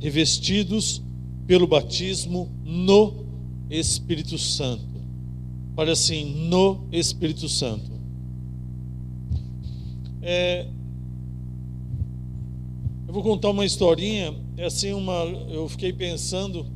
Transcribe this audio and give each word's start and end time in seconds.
revestidos 0.00 1.02
pelo 1.46 1.66
batismo 1.66 2.50
no 2.64 3.24
Espírito 3.70 4.38
Santo. 4.38 4.84
Olha 5.76 5.92
assim, 5.92 6.48
no 6.48 6.86
Espírito 6.92 7.48
Santo. 7.48 7.90
É, 10.20 10.66
eu 13.06 13.14
vou 13.14 13.22
contar 13.22 13.50
uma 13.50 13.64
historinha. 13.64 14.34
É 14.56 14.64
assim 14.66 14.92
uma, 14.92 15.24
eu 15.50 15.68
fiquei 15.68 15.92
pensando 15.92 16.66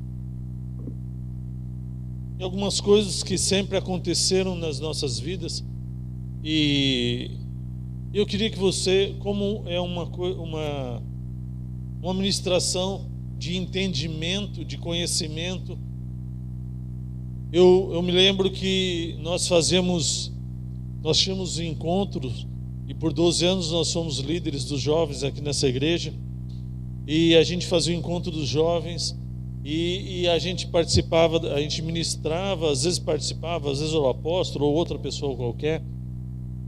em 2.38 2.42
algumas 2.42 2.80
coisas 2.80 3.22
que 3.22 3.36
sempre 3.36 3.76
aconteceram 3.76 4.56
nas 4.56 4.80
nossas 4.80 5.18
vidas 5.18 5.64
e 6.44 7.30
eu 8.12 8.26
queria 8.26 8.50
que 8.50 8.58
você, 8.58 9.14
como 9.20 9.62
é 9.66 9.80
uma 9.80 10.04
uma 10.04 11.02
uma 12.02 12.14
ministração 12.14 13.11
de 13.42 13.56
entendimento, 13.56 14.64
de 14.64 14.78
conhecimento, 14.78 15.76
eu, 17.52 17.90
eu 17.92 18.00
me 18.00 18.12
lembro 18.12 18.48
que 18.48 19.16
nós 19.20 19.48
fazemos, 19.48 20.30
nós 21.02 21.18
tínhamos 21.18 21.58
encontros 21.58 22.46
e 22.86 22.94
por 22.94 23.12
12 23.12 23.44
anos 23.44 23.72
nós 23.72 23.88
somos 23.88 24.20
líderes 24.20 24.64
dos 24.64 24.80
jovens 24.80 25.24
aqui 25.24 25.40
nessa 25.40 25.66
igreja. 25.66 26.14
E 27.04 27.34
a 27.34 27.42
gente 27.42 27.66
fazia 27.66 27.96
o 27.96 27.98
encontro 27.98 28.30
dos 28.30 28.46
jovens 28.46 29.18
e, 29.64 30.20
e, 30.20 30.28
a 30.28 30.38
gente 30.38 30.68
participava, 30.68 31.38
a 31.52 31.60
gente 31.60 31.82
ministrava, 31.82 32.70
às 32.70 32.84
vezes 32.84 33.00
participava, 33.00 33.72
às 33.72 33.80
vezes 33.80 33.92
o 33.92 34.06
apóstolo 34.06 34.66
ou 34.66 34.74
outra 34.74 35.00
pessoa 35.00 35.34
qualquer 35.34 35.82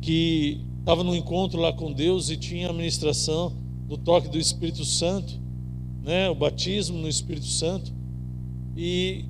que 0.00 0.60
estava 0.80 1.04
no 1.04 1.14
encontro 1.14 1.60
lá 1.60 1.72
com 1.72 1.92
Deus 1.92 2.30
e 2.30 2.36
tinha 2.36 2.70
a 2.70 2.72
ministração 2.72 3.52
do 3.86 3.96
toque 3.96 4.28
do 4.28 4.38
Espírito 4.38 4.84
Santo, 4.84 5.43
né, 6.04 6.28
o 6.28 6.34
batismo 6.34 6.98
no 6.98 7.08
Espírito 7.08 7.46
Santo. 7.46 7.92
E, 8.76 9.24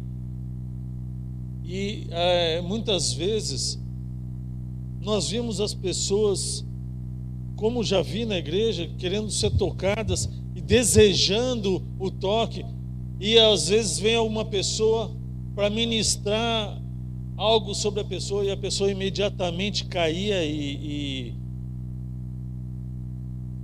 e 1.64 2.06
é, 2.10 2.60
muitas 2.60 3.12
vezes 3.12 3.80
nós 5.00 5.30
vimos 5.30 5.60
as 5.60 5.72
pessoas 5.72 6.64
como 7.56 7.84
já 7.84 8.02
vi 8.02 8.24
na 8.24 8.36
igreja, 8.36 8.90
querendo 8.98 9.30
ser 9.30 9.50
tocadas 9.50 10.28
e 10.54 10.60
desejando 10.60 11.82
o 11.98 12.10
toque, 12.10 12.64
e 13.20 13.38
às 13.38 13.68
vezes 13.68 13.98
vem 13.98 14.16
alguma 14.16 14.44
pessoa 14.44 15.14
para 15.54 15.70
ministrar 15.70 16.82
algo 17.36 17.74
sobre 17.74 18.00
a 18.00 18.04
pessoa 18.04 18.44
e 18.44 18.50
a 18.50 18.56
pessoa 18.56 18.90
imediatamente 18.90 19.84
caía 19.84 20.44
e, 20.44 20.74
e, 20.74 21.34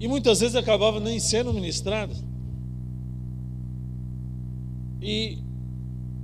e 0.00 0.08
muitas 0.08 0.40
vezes 0.40 0.54
acabava 0.54 1.00
nem 1.00 1.18
sendo 1.18 1.52
ministrada. 1.52 2.14
E 5.00 5.38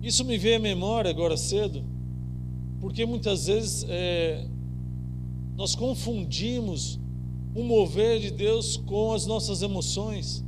isso 0.02 0.24
me 0.24 0.36
veio 0.36 0.56
à 0.56 0.60
memória 0.60 1.10
agora 1.10 1.36
cedo, 1.36 1.84
porque 2.80 3.06
muitas 3.06 3.46
vezes 3.46 3.86
é, 3.88 4.46
nós 5.56 5.74
confundimos 5.74 6.98
o 7.54 7.64
mover 7.64 8.20
de 8.20 8.30
Deus 8.30 8.76
com 8.76 9.12
as 9.12 9.26
nossas 9.26 9.62
emoções. 9.62 10.44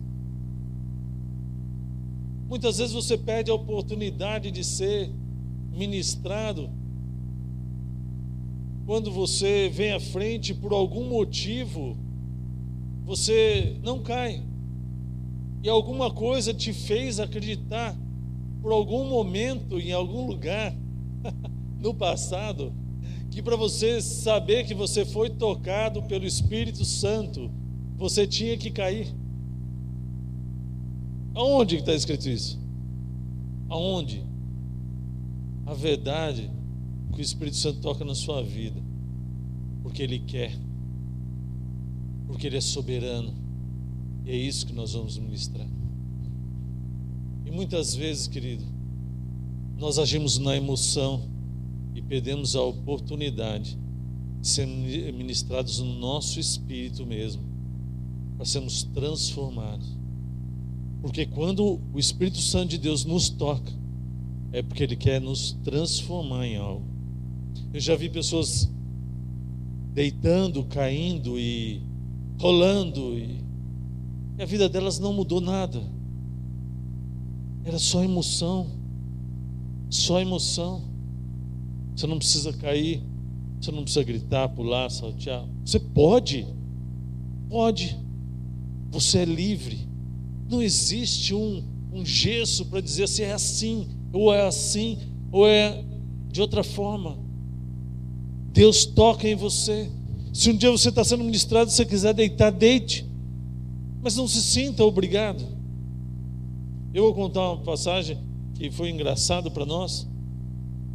Muitas 2.48 2.78
vezes 2.78 2.94
você 2.94 3.16
perde 3.16 3.50
a 3.50 3.54
oportunidade 3.54 4.50
de 4.50 4.62
ser 4.62 5.10
ministrado 5.72 6.70
quando 8.88 9.10
você 9.10 9.68
vem 9.68 9.92
à 9.92 10.00
frente 10.00 10.54
por 10.54 10.72
algum 10.72 11.10
motivo, 11.10 11.94
você 13.04 13.76
não 13.82 14.02
cai. 14.02 14.42
E 15.62 15.68
alguma 15.68 16.10
coisa 16.10 16.54
te 16.54 16.72
fez 16.72 17.20
acreditar 17.20 17.94
por 18.60 18.72
algum 18.72 19.08
momento, 19.08 19.78
em 19.78 19.92
algum 19.92 20.26
lugar, 20.26 20.74
no 21.80 21.94
passado, 21.94 22.72
que 23.30 23.42
para 23.42 23.56
você 23.56 24.00
saber 24.00 24.66
que 24.66 24.74
você 24.74 25.04
foi 25.04 25.30
tocado 25.30 26.02
pelo 26.02 26.26
Espírito 26.26 26.84
Santo, 26.84 27.50
você 27.96 28.26
tinha 28.26 28.56
que 28.56 28.70
cair. 28.70 29.14
Aonde 31.34 31.76
está 31.76 31.94
escrito 31.94 32.28
isso? 32.28 32.58
Aonde? 33.68 34.24
A 35.66 35.74
verdade 35.74 36.50
que 37.12 37.20
o 37.20 37.22
Espírito 37.22 37.56
Santo 37.56 37.80
toca 37.80 38.04
na 38.04 38.14
sua 38.14 38.42
vida, 38.42 38.80
porque 39.82 40.02
Ele 40.02 40.18
quer, 40.20 40.56
porque 42.26 42.46
Ele 42.46 42.56
é 42.56 42.60
soberano, 42.60 43.34
e 44.24 44.30
é 44.30 44.36
isso 44.36 44.66
que 44.66 44.72
nós 44.72 44.92
vamos 44.92 45.18
ministrar. 45.18 45.66
E 47.48 47.50
muitas 47.50 47.94
vezes, 47.94 48.26
querido, 48.26 48.62
nós 49.78 49.98
agimos 49.98 50.36
na 50.36 50.54
emoção, 50.54 51.22
e 51.94 52.02
perdemos 52.02 52.54
a 52.54 52.60
oportunidade 52.62 53.78
de 54.38 54.46
ser 54.46 54.66
ministrados 54.66 55.78
no 55.78 55.94
nosso 55.94 56.38
espírito 56.38 57.06
mesmo, 57.06 57.42
para 58.36 58.44
sermos 58.44 58.82
transformados. 58.82 59.88
Porque 61.00 61.24
quando 61.24 61.80
o 61.90 61.98
Espírito 61.98 62.36
Santo 62.36 62.68
de 62.68 62.76
Deus 62.78 63.06
nos 63.06 63.30
toca, 63.30 63.72
é 64.52 64.60
porque 64.62 64.82
Ele 64.82 64.94
quer 64.94 65.18
nos 65.18 65.52
transformar 65.64 66.46
em 66.46 66.58
algo. 66.58 66.84
Eu 67.72 67.80
já 67.80 67.96
vi 67.96 68.10
pessoas 68.10 68.70
deitando, 69.94 70.64
caindo 70.64 71.38
e 71.38 71.80
rolando, 72.38 73.18
e 73.18 73.42
a 74.38 74.44
vida 74.44 74.68
delas 74.68 74.98
não 74.98 75.14
mudou 75.14 75.40
nada. 75.40 75.96
Era 77.68 77.78
só 77.78 78.02
emoção, 78.02 78.66
só 79.90 80.18
emoção. 80.22 80.80
Você 81.94 82.06
não 82.06 82.16
precisa 82.16 82.50
cair, 82.50 83.02
você 83.60 83.70
não 83.70 83.82
precisa 83.82 84.02
gritar, 84.04 84.48
pular, 84.48 84.90
saltear. 84.90 85.46
Você 85.66 85.78
pode, 85.78 86.46
pode. 87.50 87.94
Você 88.90 89.18
é 89.18 89.24
livre. 89.26 89.86
Não 90.48 90.62
existe 90.62 91.34
um, 91.34 91.62
um 91.92 92.06
gesso 92.06 92.64
para 92.64 92.80
dizer 92.80 93.06
se 93.06 93.22
é 93.22 93.34
assim, 93.34 93.86
ou 94.14 94.32
é 94.32 94.48
assim, 94.48 94.96
ou 95.30 95.46
é 95.46 95.84
de 96.32 96.40
outra 96.40 96.64
forma. 96.64 97.18
Deus 98.50 98.86
toca 98.86 99.28
em 99.28 99.34
você. 99.34 99.90
Se 100.32 100.50
um 100.50 100.56
dia 100.56 100.70
você 100.70 100.88
está 100.88 101.04
sendo 101.04 101.22
ministrado, 101.22 101.68
se 101.70 101.76
você 101.76 101.84
quiser 101.84 102.14
deitar, 102.14 102.50
deite. 102.50 103.04
Mas 104.00 104.16
não 104.16 104.26
se 104.26 104.40
sinta 104.40 104.82
obrigado. 104.82 105.57
Eu 106.98 107.04
vou 107.04 107.14
contar 107.14 107.52
uma 107.52 107.58
passagem 107.58 108.18
que 108.56 108.72
foi 108.72 108.90
engraçado 108.90 109.52
para 109.52 109.64
nós. 109.64 110.04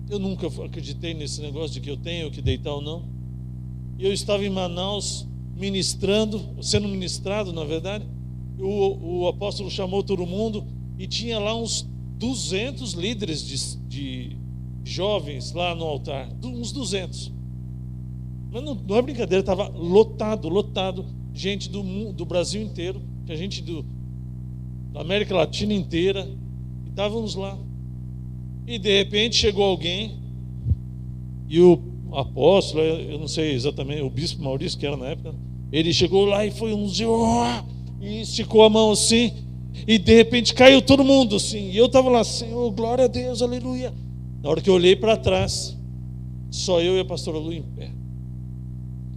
Eu 0.10 0.20
nunca 0.20 0.48
acreditei 0.48 1.14
nesse 1.14 1.40
negócio 1.40 1.76
de 1.76 1.80
que 1.80 1.90
eu 1.90 1.96
tenho 1.96 2.30
que 2.30 2.42
deitar 2.42 2.74
ou 2.74 2.82
não. 2.82 3.06
E 3.98 4.04
eu 4.04 4.12
estava 4.12 4.46
em 4.46 4.50
Manaus 4.50 5.26
ministrando, 5.56 6.62
sendo 6.62 6.90
ministrado, 6.90 7.54
na 7.54 7.64
verdade. 7.64 8.06
O, 8.60 9.22
o 9.22 9.28
apóstolo 9.30 9.72
chamou 9.72 10.04
todo 10.04 10.26
mundo 10.26 10.68
e 11.00 11.08
tinha 11.08 11.40
lá 11.40 11.56
uns 11.56 11.90
200 12.18 12.92
líderes 12.96 13.42
de, 13.42 13.78
de 13.88 14.38
jovens 14.84 15.54
lá 15.54 15.74
no 15.74 15.86
altar, 15.86 16.30
uns 16.44 16.74
200. 16.74 17.32
Mas 18.52 18.62
não, 18.62 18.76
não 18.76 18.98
é 18.98 19.02
brincadeira, 19.02 19.40
estava 19.40 19.70
lotado, 19.70 20.50
lotado, 20.50 21.06
gente 21.34 21.70
do, 21.70 22.12
do 22.12 22.26
Brasil 22.26 22.62
inteiro, 22.62 23.02
gente 23.26 23.62
do, 23.62 23.86
da 24.94 25.02
América 25.02 25.36
Latina 25.36 25.74
inteira, 25.74 26.30
e 26.86 26.90
estávamos 26.90 27.36
lá. 27.36 27.58
E 28.68 28.78
de 28.78 28.98
repente 28.98 29.36
chegou 29.36 29.66
alguém, 29.66 30.20
e 31.50 31.60
o 31.60 31.82
apóstolo, 32.14 32.84
eu 32.84 33.20
não 33.20 33.28
sei 33.28 33.54
exatamente, 33.54 34.02
o 34.02 34.10
bispo 34.10 34.44
Maurício, 34.44 34.80
que 34.80 34.86
era 34.86 34.96
na 34.96 35.08
época, 35.08 35.34
ele 35.72 35.92
chegou 35.92 36.26
lá 36.26 36.46
e 36.46 36.52
foi 36.52 36.74
um 36.74 36.88
e 38.00 38.22
esticou 38.22 38.64
a 38.64 38.70
mão 38.70 38.92
assim, 38.92 39.34
e 39.88 39.98
de 39.98 40.16
repente 40.16 40.54
caiu 40.54 40.82
todo 40.82 41.04
mundo 41.04 41.36
assim. 41.36 41.72
E 41.72 41.78
eu 41.78 41.88
estava 41.88 42.10
lá, 42.10 42.24
Senhor, 42.24 42.70
glória 42.72 43.06
a 43.06 43.08
Deus, 43.08 43.42
aleluia. 43.42 43.92
Na 44.44 44.50
hora 44.50 44.62
que 44.62 44.70
eu 44.70 44.76
olhei 44.76 44.96
para 44.96 45.18
trás, 45.18 45.76
só 46.52 46.80
eu 46.80 46.98
e 46.98 47.00
a 47.00 47.06
pastora 47.06 47.40
Lu 47.40 47.52
em 47.52 47.64
pé. 47.64 47.90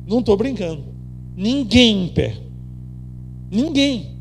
Não 0.07 0.21
estou 0.21 0.37
brincando. 0.37 0.85
Ninguém 1.37 2.05
em 2.05 2.09
pé. 2.09 2.39
Ninguém. 3.51 4.16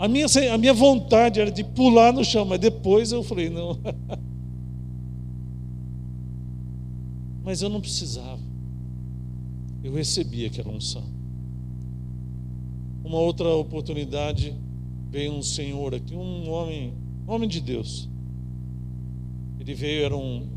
A 0.00 0.08
minha, 0.08 0.24
a 0.50 0.56
minha 0.56 0.72
vontade 0.72 1.38
era 1.38 1.50
de 1.50 1.62
pular 1.62 2.10
no 2.10 2.24
chão, 2.24 2.46
mas 2.46 2.58
depois 2.58 3.12
eu 3.12 3.22
falei, 3.22 3.50
não. 3.50 3.78
mas 7.44 7.60
eu 7.60 7.68
não 7.68 7.82
precisava. 7.82 8.40
Eu 9.84 9.92
recebi 9.92 10.46
aquela 10.46 10.70
unção. 10.70 11.04
Uma 13.04 13.18
outra 13.18 13.50
oportunidade 13.50 14.56
veio 15.10 15.34
um 15.34 15.42
senhor 15.42 15.94
aqui, 15.94 16.14
um 16.14 16.48
homem, 16.48 16.94
um 17.28 17.32
homem 17.32 17.46
de 17.46 17.60
Deus. 17.60 18.08
Ele 19.58 19.74
veio, 19.74 20.02
era 20.02 20.16
um 20.16 20.48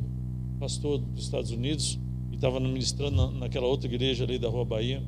pastor 0.58 1.00
dos 1.00 1.26
Estados 1.26 1.52
Unidos 1.52 2.00
e 2.32 2.36
estava 2.36 2.62
ministrando 2.62 3.32
naquela 3.32 3.68
outra 3.68 3.90
igreja 3.90 4.24
ali 4.24 4.40
da 4.40 4.48
Rua 4.48 4.64
Bahia. 4.64 5.04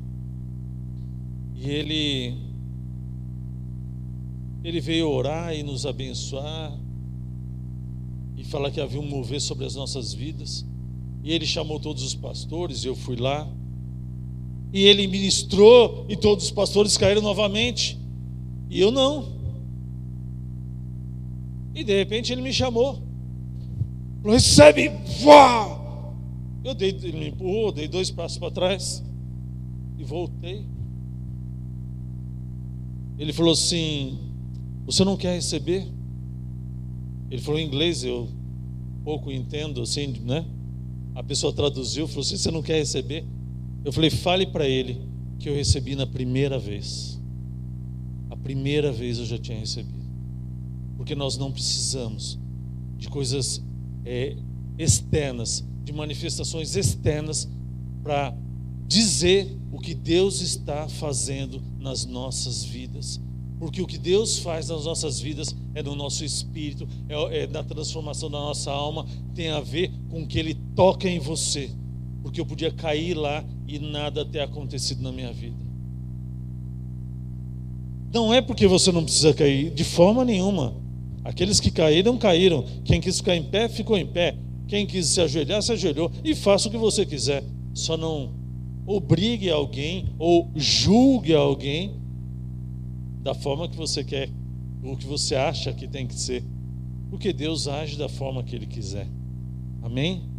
E 1.55 1.69
ele 1.69 2.44
ele 4.67 4.81
veio 4.81 5.07
orar 5.07 5.53
e 5.53 5.61
nos 5.61 5.85
abençoar 5.85 6.75
e 8.35 8.43
falar 8.43 8.71
que 8.71 8.81
havia 8.81 8.99
um 8.99 9.07
mover 9.07 9.39
sobre 9.39 9.63
as 9.63 9.75
nossas 9.75 10.11
vidas. 10.11 10.65
E 11.23 11.31
ele 11.31 11.45
chamou 11.45 11.79
todos 11.79 12.01
os 12.01 12.15
pastores, 12.15 12.83
eu 12.83 12.95
fui 12.95 13.15
lá. 13.15 13.47
E 14.73 14.81
ele 14.81 15.05
ministrou 15.05 16.07
e 16.09 16.15
todos 16.15 16.45
os 16.45 16.51
pastores 16.51 16.97
caíram 16.97 17.21
novamente. 17.21 17.95
E 18.67 18.81
eu 18.81 18.89
não. 18.89 19.35
E 21.75 21.83
de 21.83 21.95
repente 21.95 22.33
ele 22.33 22.41
me 22.41 22.51
chamou. 22.51 22.99
Falou, 24.23 24.33
recebe! 24.33 24.91
Eu 26.63 26.73
dei, 26.73 26.89
ele 26.89 27.19
me 27.19 27.27
empurrou, 27.27 27.71
dei 27.71 27.87
dois 27.87 28.09
passos 28.09 28.39
para 28.39 28.49
trás 28.49 29.03
e 29.95 30.03
voltei. 30.03 30.65
Ele 33.19 33.31
falou 33.31 33.53
assim: 33.53 34.25
Você 34.85 35.03
não 35.03 35.17
quer 35.17 35.33
receber? 35.33 35.87
Ele 37.29 37.41
falou 37.41 37.59
em 37.59 37.65
inglês, 37.65 38.03
eu 38.03 38.29
pouco 39.03 39.31
entendo 39.31 39.81
assim, 39.81 40.07
né? 40.23 40.45
A 41.13 41.23
pessoa 41.23 41.53
traduziu, 41.53 42.07
falou 42.07 42.21
assim: 42.21 42.37
Você 42.37 42.51
não 42.51 42.61
quer 42.61 42.77
receber? 42.77 43.25
Eu 43.83 43.91
falei: 43.91 44.09
Fale 44.09 44.45
para 44.45 44.67
ele 44.67 45.01
que 45.39 45.49
eu 45.49 45.55
recebi 45.55 45.95
na 45.95 46.05
primeira 46.05 46.59
vez. 46.59 47.19
A 48.29 48.35
primeira 48.35 48.91
vez 48.91 49.17
eu 49.17 49.25
já 49.25 49.37
tinha 49.37 49.59
recebido. 49.59 50.05
Porque 50.97 51.15
nós 51.15 51.37
não 51.37 51.51
precisamos 51.51 52.39
de 52.97 53.09
coisas 53.09 53.63
é, 54.03 54.35
externas 54.77 55.63
de 55.85 55.93
manifestações 55.93 56.75
externas 56.75 57.47
para 58.01 58.35
dizer 58.87 59.55
o 59.71 59.79
que 59.79 59.93
Deus 59.93 60.41
está 60.41 60.89
fazendo 60.89 61.61
nas 61.79 62.05
nossas 62.05 62.63
vidas. 62.63 63.21
Porque 63.59 63.81
o 63.81 63.87
que 63.87 63.97
Deus 63.97 64.39
faz 64.39 64.69
nas 64.69 64.85
nossas 64.85 65.19
vidas 65.19 65.55
é 65.73 65.81
no 65.81 65.95
nosso 65.95 66.25
espírito, 66.25 66.87
é, 67.07 67.43
é 67.43 67.47
na 67.47 67.63
transformação 67.63 68.29
da 68.29 68.39
nossa 68.39 68.71
alma, 68.71 69.05
tem 69.33 69.49
a 69.49 69.61
ver 69.61 69.91
com 70.09 70.23
o 70.23 70.27
que 70.27 70.37
Ele 70.37 70.55
toca 70.75 71.09
em 71.09 71.19
você. 71.19 71.69
Porque 72.21 72.41
eu 72.41 72.45
podia 72.45 72.71
cair 72.71 73.13
lá 73.13 73.43
e 73.67 73.79
nada 73.79 74.25
ter 74.25 74.41
acontecido 74.41 75.01
na 75.01 75.11
minha 75.11 75.31
vida. 75.31 75.65
Não 78.13 78.33
é 78.33 78.41
porque 78.41 78.67
você 78.67 78.91
não 78.91 79.03
precisa 79.03 79.33
cair, 79.33 79.71
de 79.71 79.83
forma 79.83 80.23
nenhuma. 80.23 80.75
Aqueles 81.23 81.59
que 81.59 81.71
caíram, 81.71 82.17
caíram. 82.17 82.63
Quem 82.83 83.01
quis 83.01 83.17
ficar 83.17 83.35
em 83.35 83.43
pé, 83.43 83.67
ficou 83.67 83.97
em 83.97 84.05
pé. 84.05 84.37
Quem 84.67 84.85
quis 84.85 85.07
se 85.07 85.21
ajoelhar, 85.21 85.61
se 85.61 85.71
ajoelhou. 85.71 86.11
E 86.23 86.35
faça 86.35 86.67
o 86.67 86.71
que 86.71 86.77
você 86.77 87.05
quiser. 87.05 87.43
Só 87.73 87.97
não 87.97 88.33
obrigue 88.85 89.49
alguém 89.49 90.05
ou 90.19 90.49
julgue 90.55 91.33
alguém 91.33 92.04
da 93.25 93.33
forma 93.33 93.67
que 93.67 93.75
você 93.75 94.03
quer, 94.03 94.29
ou 94.83 94.95
que 94.95 95.07
você 95.07 95.33
acha 95.33 95.73
que 95.73 95.87
tem 95.87 96.05
que 96.05 96.13
ser. 96.13 96.43
Porque 97.09 97.33
Deus 97.33 97.67
age 97.67 97.97
da 97.97 98.07
forma 98.07 98.43
que 98.43 98.55
Ele 98.55 98.67
quiser. 98.67 99.07
Amém? 99.81 100.29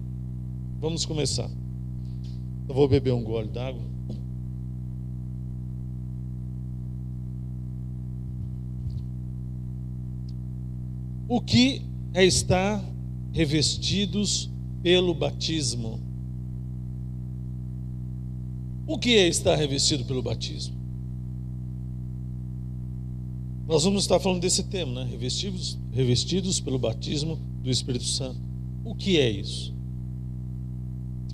Vamos 0.79 1.05
começar. 1.05 1.51
Eu 2.69 2.73
vou 2.73 2.87
beber 2.87 3.13
um 3.13 3.25
gole 3.25 3.49
d'água. 3.49 3.83
O 11.29 11.41
que 11.41 11.83
é 12.15 12.25
estar 12.25 12.81
revestidos 13.33 14.49
pelo 14.81 15.13
batismo. 15.13 15.99
O 18.87 18.97
que 18.97 19.17
é 19.17 19.27
estar 19.27 19.57
revestido 19.57 20.05
pelo 20.05 20.23
batismo? 20.23 20.76
Nós 23.67 23.83
vamos 23.83 24.05
estar 24.05 24.21
falando 24.21 24.41
desse 24.41 24.63
tema, 24.63 25.05
né? 25.05 25.11
Revestidos, 25.11 25.77
revestidos 25.91 26.61
pelo 26.61 26.79
batismo 26.79 27.37
do 27.63 27.69
Espírito 27.69 28.05
Santo. 28.05 28.41
O 28.85 28.95
que 28.95 29.19
é 29.19 29.29
isso? 29.29 29.75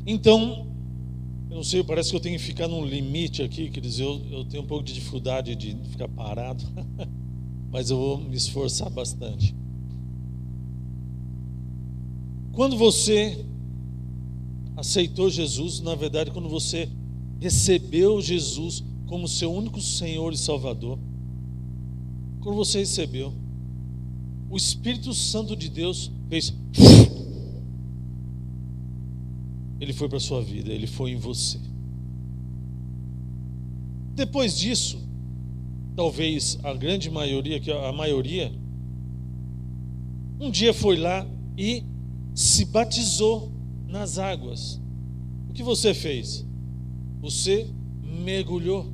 Então, 0.06 0.67
eu 1.50 1.56
não 1.56 1.62
sei, 1.62 1.84
parece 1.84 2.08
que 2.08 2.17
eu 2.17 2.20
tenho 2.20 2.38
que 2.38 2.44
ficar 2.44 2.67
num 2.67 2.87
limite 2.87 3.43
aqui, 3.43 3.69
quer 3.69 3.81
dizer, 3.81 4.05
eu, 4.05 4.20
eu 4.31 4.44
tenho 4.46 4.62
um 4.62 4.67
pouco 4.67 4.82
de 4.82 4.94
dificuldade 4.94 5.55
de 5.55 5.76
ficar 5.90 6.08
parado, 6.08 6.64
mas 7.70 7.90
eu 7.90 7.99
vou 7.99 8.19
me 8.19 8.34
esforçar 8.34 8.88
bastante. 8.88 9.55
Quando 12.52 12.79
você 12.79 13.44
aceitou 14.75 15.29
Jesus, 15.29 15.81
na 15.81 15.94
verdade, 15.94 16.31
quando 16.31 16.49
você 16.49 16.88
recebeu 17.38 18.23
Jesus 18.23 18.82
como 19.06 19.29
seu 19.29 19.52
único 19.52 19.82
Senhor 19.82 20.32
e 20.32 20.38
Salvador, 20.38 20.99
quando 22.43 22.56
você 22.56 22.81
recebeu, 22.81 23.33
o 24.50 24.56
Espírito 24.56 25.15
Santo 25.15 25.56
de 25.56 25.69
Deus 25.69 26.11
fez. 26.29 26.53
Ele 29.81 29.93
foi 29.93 30.09
para 30.09 30.19
a 30.19 30.21
sua 30.21 30.43
vida, 30.43 30.73
ele 30.73 30.87
foi 30.87 31.12
em 31.12 31.17
você. 31.17 31.59
Depois 34.15 34.59
disso, 34.59 34.99
talvez 35.97 36.59
a 36.62 36.75
grande 36.75 37.11
maioria, 37.11 37.59
que 37.61 37.71
a 37.71 37.93
maioria, 37.93 38.53
um 40.39 40.50
dia 40.50 40.75
foi 40.75 40.97
lá 40.97 41.27
e 41.56 41.85
se 42.35 42.65
batizou 42.65 43.50
nas 43.87 44.19
águas. 44.19 44.81
O 45.49 45.53
que 45.53 45.62
você 45.62 45.94
fez? 45.94 46.44
Você 47.21 47.71
mergulhou. 48.03 48.93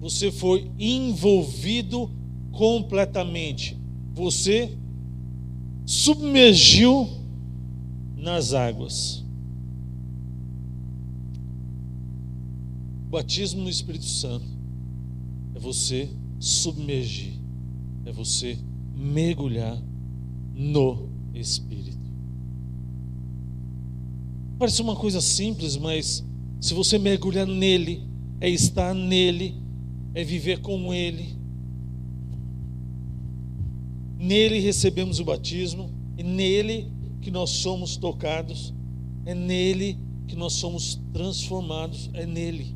Você 0.00 0.30
foi 0.30 0.70
envolvido 0.78 2.17
completamente. 2.58 3.78
Você 4.12 4.76
submergiu 5.86 7.08
nas 8.16 8.52
águas. 8.52 9.24
O 13.06 13.10
batismo 13.10 13.62
no 13.62 13.70
Espírito 13.70 14.04
Santo 14.04 14.44
é 15.54 15.60
você 15.60 16.10
submergir, 16.40 17.32
é 18.04 18.10
você 18.10 18.58
mergulhar 18.92 19.80
no 20.52 21.08
Espírito. 21.32 21.96
Parece 24.58 24.82
uma 24.82 24.96
coisa 24.96 25.20
simples, 25.20 25.76
mas 25.76 26.24
se 26.60 26.74
você 26.74 26.98
mergulhar 26.98 27.46
nele, 27.46 28.02
é 28.40 28.50
estar 28.50 28.92
nele, 28.92 29.54
é 30.12 30.24
viver 30.24 30.60
com 30.60 30.92
ele. 30.92 31.37
Nele 34.18 34.58
recebemos 34.58 35.20
o 35.20 35.24
batismo, 35.24 35.90
é 36.16 36.22
nele 36.22 36.90
que 37.20 37.30
nós 37.30 37.50
somos 37.50 37.96
tocados, 37.96 38.74
é 39.24 39.34
nele 39.34 39.98
que 40.26 40.34
nós 40.34 40.54
somos 40.54 41.00
transformados, 41.12 42.10
é 42.12 42.26
nele. 42.26 42.74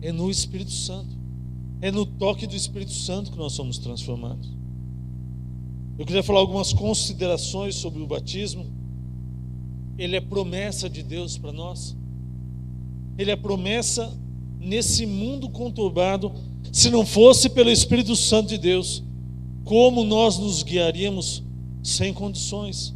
É 0.00 0.10
no 0.10 0.30
Espírito 0.30 0.72
Santo. 0.72 1.18
É 1.82 1.90
no 1.90 2.04
toque 2.04 2.46
do 2.46 2.56
Espírito 2.56 2.92
Santo 2.92 3.30
que 3.30 3.38
nós 3.38 3.52
somos 3.52 3.78
transformados. 3.78 4.48
Eu 5.98 6.06
queria 6.06 6.22
falar 6.22 6.40
algumas 6.40 6.72
considerações 6.72 7.74
sobre 7.74 8.02
o 8.02 8.06
batismo 8.06 8.80
ele 10.00 10.16
é 10.16 10.20
promessa 10.20 10.88
de 10.88 11.02
Deus 11.02 11.36
para 11.36 11.52
nós. 11.52 11.94
Ele 13.18 13.30
é 13.30 13.36
promessa 13.36 14.10
nesse 14.58 15.04
mundo 15.04 15.50
conturbado. 15.50 16.32
Se 16.72 16.88
não 16.88 17.04
fosse 17.04 17.50
pelo 17.50 17.68
Espírito 17.70 18.16
Santo 18.16 18.48
de 18.48 18.56
Deus, 18.56 19.04
como 19.64 20.04
nós 20.04 20.38
nos 20.38 20.62
guiaríamos 20.62 21.42
sem 21.82 22.12
condições? 22.12 22.94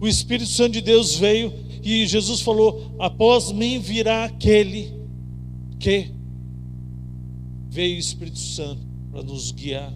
O 0.00 0.06
Espírito 0.06 0.50
Santo 0.50 0.72
de 0.72 0.80
Deus 0.80 1.14
veio 1.14 1.52
e 1.82 2.06
Jesus 2.06 2.40
falou: 2.40 2.94
Após 2.98 3.52
mim 3.52 3.78
virá 3.78 4.24
aquele 4.24 4.92
que 5.78 6.10
veio 7.68 7.96
o 7.96 8.00
Espírito 8.00 8.38
Santo 8.38 8.82
para 9.10 9.22
nos 9.22 9.52
guiar. 9.52 9.92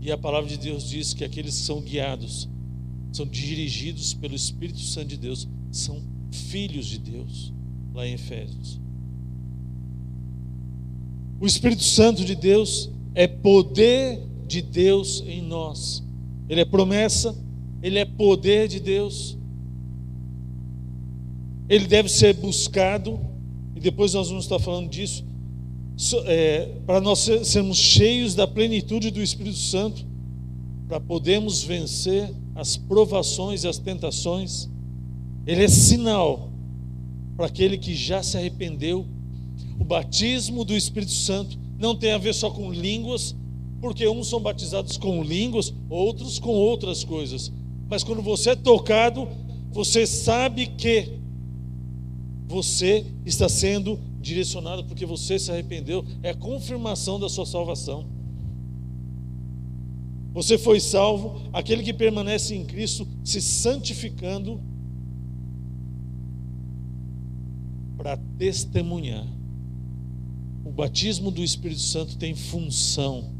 E 0.00 0.12
a 0.12 0.16
palavra 0.16 0.48
de 0.48 0.56
Deus 0.56 0.88
diz 0.88 1.12
que 1.12 1.24
aqueles 1.24 1.56
que 1.58 1.64
são 1.64 1.80
guiados 1.80 2.48
são 3.12 3.26
dirigidos 3.26 4.12
pelo 4.12 4.34
Espírito 4.34 4.80
Santo 4.80 5.08
de 5.08 5.16
Deus, 5.16 5.48
são 5.72 6.02
filhos 6.30 6.86
de 6.86 6.98
Deus, 6.98 7.52
lá 7.94 8.06
em 8.06 8.12
Efésios. 8.12 8.78
O 11.40 11.46
Espírito 11.46 11.82
Santo 11.82 12.24
de 12.24 12.34
Deus 12.34 12.90
é 13.14 13.26
poder 13.26 14.22
de 14.46 14.62
Deus 14.62 15.22
em 15.26 15.42
nós. 15.42 16.02
Ele 16.48 16.60
é 16.60 16.64
promessa, 16.64 17.36
ele 17.82 17.98
é 17.98 18.04
poder 18.04 18.68
de 18.68 18.80
Deus. 18.80 19.36
Ele 21.68 21.86
deve 21.86 22.08
ser 22.08 22.34
buscado, 22.34 23.18
e 23.74 23.80
depois 23.80 24.14
nós 24.14 24.28
vamos 24.28 24.44
estar 24.44 24.58
falando 24.58 24.88
disso, 24.88 25.24
é, 26.26 26.72
para 26.86 27.00
nós 27.00 27.28
sermos 27.44 27.78
cheios 27.78 28.34
da 28.34 28.46
plenitude 28.46 29.10
do 29.10 29.22
Espírito 29.22 29.58
Santo, 29.58 30.04
para 30.86 31.00
podermos 31.00 31.62
vencer 31.64 32.32
as 32.54 32.76
provações 32.76 33.64
e 33.64 33.68
as 33.68 33.78
tentações, 33.78 34.68
ele 35.46 35.64
é 35.64 35.68
sinal 35.68 36.50
para 37.36 37.46
aquele 37.46 37.76
que 37.76 37.94
já 37.94 38.22
se 38.22 38.36
arrependeu. 38.36 39.06
O 39.78 39.84
batismo 39.84 40.64
do 40.64 40.74
Espírito 40.74 41.12
Santo 41.12 41.58
não 41.78 41.94
tem 41.94 42.12
a 42.12 42.18
ver 42.18 42.34
só 42.34 42.50
com 42.50 42.72
línguas, 42.72 43.36
Porque 43.80 44.08
uns 44.08 44.28
são 44.28 44.40
batizados 44.40 44.96
com 44.96 45.22
línguas, 45.22 45.72
outros 45.88 46.38
com 46.38 46.50
outras 46.50 47.04
coisas. 47.04 47.52
Mas 47.88 48.02
quando 48.02 48.22
você 48.22 48.50
é 48.50 48.56
tocado, 48.56 49.28
você 49.70 50.06
sabe 50.06 50.66
que 50.66 51.20
você 52.46 53.04
está 53.24 53.48
sendo 53.48 53.98
direcionado 54.20 54.84
porque 54.84 55.04
você 55.04 55.38
se 55.38 55.50
arrependeu. 55.50 56.04
É 56.22 56.30
a 56.30 56.34
confirmação 56.34 57.18
da 57.20 57.28
sua 57.28 57.46
salvação. 57.46 58.06
Você 60.32 60.58
foi 60.58 60.80
salvo, 60.80 61.40
aquele 61.52 61.82
que 61.82 61.94
permanece 61.94 62.54
em 62.54 62.64
Cristo, 62.64 63.06
se 63.24 63.40
santificando 63.40 64.60
para 67.96 68.18
testemunhar. 68.38 69.26
O 70.64 70.70
batismo 70.70 71.30
do 71.30 71.42
Espírito 71.42 71.80
Santo 71.80 72.18
tem 72.18 72.34
função, 72.34 73.32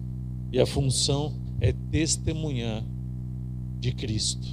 e 0.56 0.58
a 0.58 0.64
função 0.64 1.34
é 1.60 1.70
testemunhar 1.70 2.82
de 3.78 3.92
Cristo. 3.92 4.48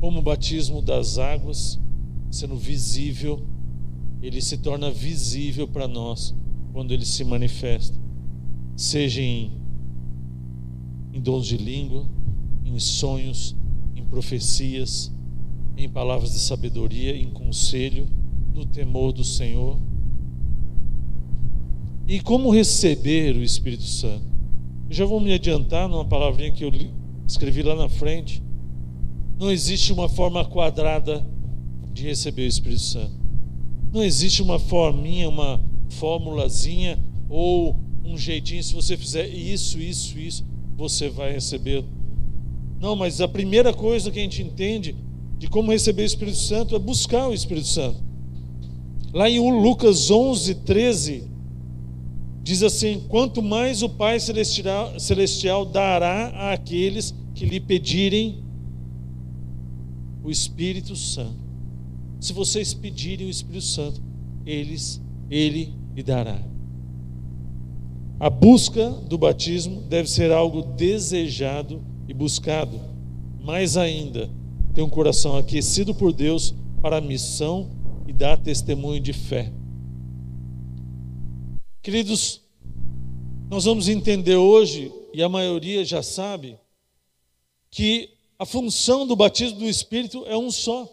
Como 0.00 0.20
o 0.20 0.22
batismo 0.22 0.80
das 0.80 1.18
águas, 1.18 1.78
sendo 2.30 2.56
visível, 2.56 3.44
ele 4.22 4.40
se 4.40 4.56
torna 4.56 4.90
visível 4.90 5.68
para 5.68 5.86
nós 5.86 6.34
quando 6.72 6.92
ele 6.92 7.04
se 7.04 7.24
manifesta, 7.24 7.98
seja 8.74 9.20
em, 9.20 9.52
em 11.12 11.20
dons 11.20 11.46
de 11.46 11.58
língua, 11.58 12.06
em 12.64 12.78
sonhos, 12.78 13.54
em 13.94 14.02
profecias, 14.02 15.12
em 15.76 15.90
palavras 15.90 16.32
de 16.32 16.38
sabedoria, 16.38 17.14
em 17.14 17.28
conselho, 17.28 18.08
no 18.54 18.64
temor 18.64 19.12
do 19.12 19.24
Senhor. 19.24 19.78
E 22.06 22.20
como 22.20 22.54
receber 22.54 23.36
o 23.36 23.42
Espírito 23.42 23.82
Santo? 23.82 24.24
Eu 24.88 24.94
já 24.94 25.04
vou 25.04 25.20
me 25.20 25.32
adiantar 25.32 25.88
numa 25.88 26.04
palavrinha 26.04 26.52
que 26.52 26.64
eu 26.64 26.72
escrevi 27.26 27.62
lá 27.62 27.74
na 27.74 27.88
frente. 27.88 28.40
Não 29.38 29.50
existe 29.50 29.92
uma 29.92 30.08
forma 30.08 30.44
quadrada 30.44 31.26
de 31.92 32.04
receber 32.04 32.42
o 32.42 32.46
Espírito 32.48 32.82
Santo. 32.82 33.12
Não 33.92 34.04
existe 34.04 34.40
uma 34.40 34.58
forminha, 34.58 35.28
uma 35.28 35.60
formulazinha 35.90 36.98
ou 37.28 37.76
um 38.04 38.16
jeitinho, 38.16 38.62
se 38.62 38.72
você 38.72 38.96
fizer 38.96 39.26
isso, 39.26 39.80
isso, 39.80 40.16
isso, 40.16 40.46
você 40.76 41.08
vai 41.08 41.32
receber. 41.32 41.84
Não, 42.80 42.94
mas 42.94 43.20
a 43.20 43.26
primeira 43.26 43.74
coisa 43.74 44.12
que 44.12 44.20
a 44.20 44.22
gente 44.22 44.42
entende 44.42 44.94
de 45.38 45.48
como 45.48 45.72
receber 45.72 46.02
o 46.02 46.06
Espírito 46.06 46.38
Santo 46.38 46.76
é 46.76 46.78
buscar 46.78 47.28
o 47.28 47.34
Espírito 47.34 47.66
Santo. 47.66 47.98
Lá 49.12 49.28
em 49.28 49.40
Lucas 49.40 50.10
11, 50.10 50.54
13, 50.56 51.35
diz 52.46 52.62
assim: 52.62 53.00
Quanto 53.08 53.42
mais 53.42 53.82
o 53.82 53.88
Pai 53.88 54.20
Celestial, 54.20 55.00
Celestial 55.00 55.66
dará 55.66 56.52
àqueles 56.52 57.12
que 57.34 57.44
lhe 57.44 57.58
pedirem 57.58 58.44
o 60.22 60.30
Espírito 60.30 60.94
Santo. 60.94 61.44
Se 62.20 62.32
vocês 62.32 62.72
pedirem 62.72 63.26
o 63.26 63.30
Espírito 63.30 63.64
Santo, 63.64 64.00
eles 64.46 65.02
ele 65.28 65.74
lhe 65.92 66.04
dará. 66.04 66.40
A 68.20 68.30
busca 68.30 68.90
do 68.90 69.18
batismo 69.18 69.82
deve 69.82 70.08
ser 70.08 70.30
algo 70.30 70.62
desejado 70.62 71.82
e 72.06 72.14
buscado. 72.14 72.80
Mais 73.42 73.76
ainda, 73.76 74.30
ter 74.72 74.82
um 74.82 74.88
coração 74.88 75.36
aquecido 75.36 75.92
por 75.92 76.12
Deus 76.12 76.54
para 76.80 76.98
a 76.98 77.00
missão 77.00 77.68
e 78.06 78.12
dar 78.12 78.38
testemunho 78.38 79.00
de 79.00 79.12
fé. 79.12 79.52
Queridos, 81.86 82.40
nós 83.48 83.64
vamos 83.64 83.86
entender 83.88 84.34
hoje, 84.34 84.92
e 85.14 85.22
a 85.22 85.28
maioria 85.28 85.84
já 85.84 86.02
sabe, 86.02 86.58
que 87.70 88.10
a 88.36 88.44
função 88.44 89.06
do 89.06 89.14
batismo 89.14 89.60
do 89.60 89.66
Espírito 89.66 90.24
é 90.26 90.36
um 90.36 90.50
só. 90.50 90.92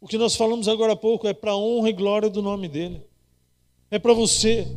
O 0.00 0.06
que 0.06 0.16
nós 0.16 0.36
falamos 0.36 0.68
agora 0.68 0.92
há 0.92 0.96
pouco 0.96 1.26
é 1.26 1.34
para 1.34 1.50
a 1.50 1.56
honra 1.56 1.90
e 1.90 1.92
glória 1.92 2.30
do 2.30 2.40
nome 2.40 2.68
dele 2.68 3.02
é 3.90 3.98
para 3.98 4.12
você 4.12 4.68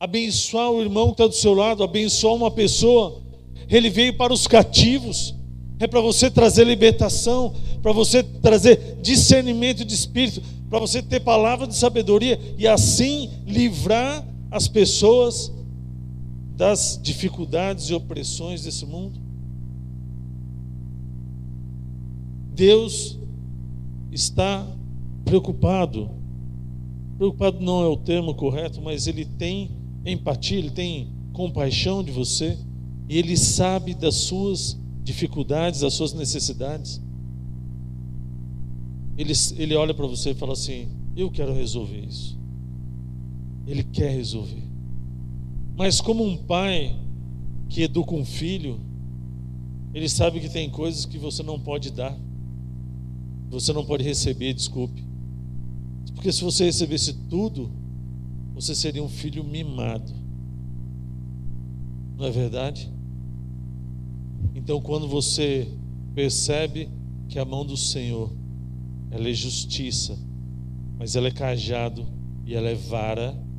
abençoar 0.00 0.70
o 0.70 0.80
irmão 0.80 1.08
que 1.08 1.12
está 1.12 1.26
do 1.26 1.34
seu 1.34 1.52
lado, 1.52 1.84
abençoar 1.84 2.34
uma 2.34 2.50
pessoa. 2.50 3.20
Ele 3.68 3.90
veio 3.90 4.16
para 4.16 4.32
os 4.32 4.46
cativos, 4.46 5.34
é 5.78 5.86
para 5.86 6.00
você 6.00 6.30
trazer 6.30 6.64
libertação, 6.64 7.54
para 7.82 7.92
você 7.92 8.22
trazer 8.22 8.96
discernimento 9.02 9.84
de 9.84 9.92
espírito, 9.92 10.42
para 10.70 10.78
você 10.78 11.02
ter 11.02 11.20
palavra 11.20 11.66
de 11.66 11.76
sabedoria 11.76 12.40
e 12.56 12.66
assim 12.66 13.30
livrar 13.46 14.29
as 14.50 14.68
pessoas 14.68 15.52
das 16.56 16.98
dificuldades 17.02 17.88
e 17.90 17.94
opressões 17.94 18.62
desse 18.62 18.84
mundo. 18.84 19.18
Deus 22.54 23.18
está 24.12 24.66
preocupado 25.24 26.20
Preocupado 27.20 27.60
não 27.60 27.82
é 27.82 27.86
o 27.86 27.98
termo 27.98 28.34
correto, 28.34 28.80
mas 28.80 29.06
ele 29.06 29.26
tem 29.26 29.70
empatia, 30.06 30.56
ele 30.56 30.70
tem 30.70 31.12
compaixão 31.34 32.02
de 32.02 32.10
você 32.10 32.56
e 33.10 33.18
ele 33.18 33.36
sabe 33.36 33.92
das 33.92 34.14
suas 34.14 34.80
dificuldades, 35.04 35.80
das 35.80 35.92
suas 35.92 36.14
necessidades. 36.14 36.98
Ele, 39.18 39.34
ele 39.58 39.74
olha 39.74 39.92
para 39.92 40.06
você 40.06 40.30
e 40.30 40.34
fala 40.34 40.54
assim: 40.54 40.88
Eu 41.14 41.30
quero 41.30 41.52
resolver 41.52 42.06
isso. 42.06 42.39
Ele 43.70 43.84
quer 43.84 44.10
resolver. 44.10 44.64
Mas, 45.76 46.00
como 46.00 46.24
um 46.24 46.36
pai 46.36 46.96
que 47.68 47.82
educa 47.82 48.12
um 48.12 48.24
filho, 48.24 48.80
ele 49.94 50.08
sabe 50.08 50.40
que 50.40 50.48
tem 50.48 50.68
coisas 50.68 51.06
que 51.06 51.16
você 51.16 51.44
não 51.44 51.58
pode 51.58 51.92
dar, 51.92 52.18
você 53.48 53.72
não 53.72 53.84
pode 53.84 54.02
receber, 54.02 54.52
desculpe. 54.54 55.04
Porque 56.16 56.32
se 56.32 56.42
você 56.42 56.64
recebesse 56.64 57.14
tudo, 57.28 57.70
você 58.52 58.74
seria 58.74 59.04
um 59.04 59.08
filho 59.08 59.44
mimado. 59.44 60.12
Não 62.18 62.26
é 62.26 62.30
verdade? 62.32 62.90
Então, 64.52 64.80
quando 64.80 65.06
você 65.06 65.72
percebe 66.12 66.88
que 67.28 67.38
a 67.38 67.44
mão 67.44 67.64
do 67.64 67.76
Senhor 67.76 68.32
ela 69.12 69.28
é 69.28 69.32
justiça, 69.32 70.18
mas 70.98 71.14
ela 71.14 71.28
é 71.28 71.30
cajado 71.30 72.04
e 72.44 72.54
ela 72.54 72.68
é 72.68 72.74
vara, 72.74 73.49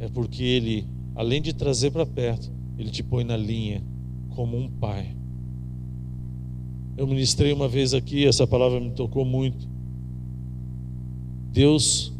é 0.00 0.08
porque 0.08 0.42
ele, 0.42 0.86
além 1.14 1.40
de 1.40 1.52
trazer 1.52 1.90
para 1.90 2.06
perto, 2.06 2.50
ele 2.78 2.90
te 2.90 3.02
põe 3.02 3.24
na 3.24 3.36
linha 3.36 3.82
como 4.30 4.56
um 4.56 4.68
pai. 4.68 5.16
Eu 6.96 7.06
ministrei 7.06 7.52
uma 7.52 7.68
vez 7.68 7.94
aqui, 7.94 8.26
essa 8.26 8.46
palavra 8.46 8.80
me 8.80 8.90
tocou 8.90 9.24
muito. 9.24 9.68
Deus 11.52 12.12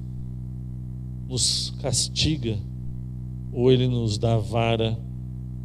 nos 1.28 1.75
castiga 1.80 2.59
ou 3.52 3.71
Ele 3.73 3.88
nos 3.88 4.18
dá 4.18 4.37
vara 4.38 4.99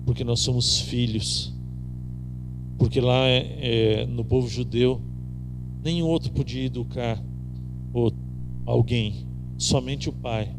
porque 0.05 0.23
nós 0.23 0.39
somos 0.39 0.79
filhos. 0.79 1.53
Porque 2.77 2.99
lá 2.99 3.27
é, 3.27 4.01
é, 4.01 4.05
no 4.05 4.25
povo 4.25 4.47
judeu, 4.47 5.01
nenhum 5.83 6.07
outro 6.07 6.31
podia 6.31 6.65
educar 6.65 7.21
alguém, 8.65 9.25
somente 9.57 10.09
o 10.09 10.13
pai. 10.13 10.55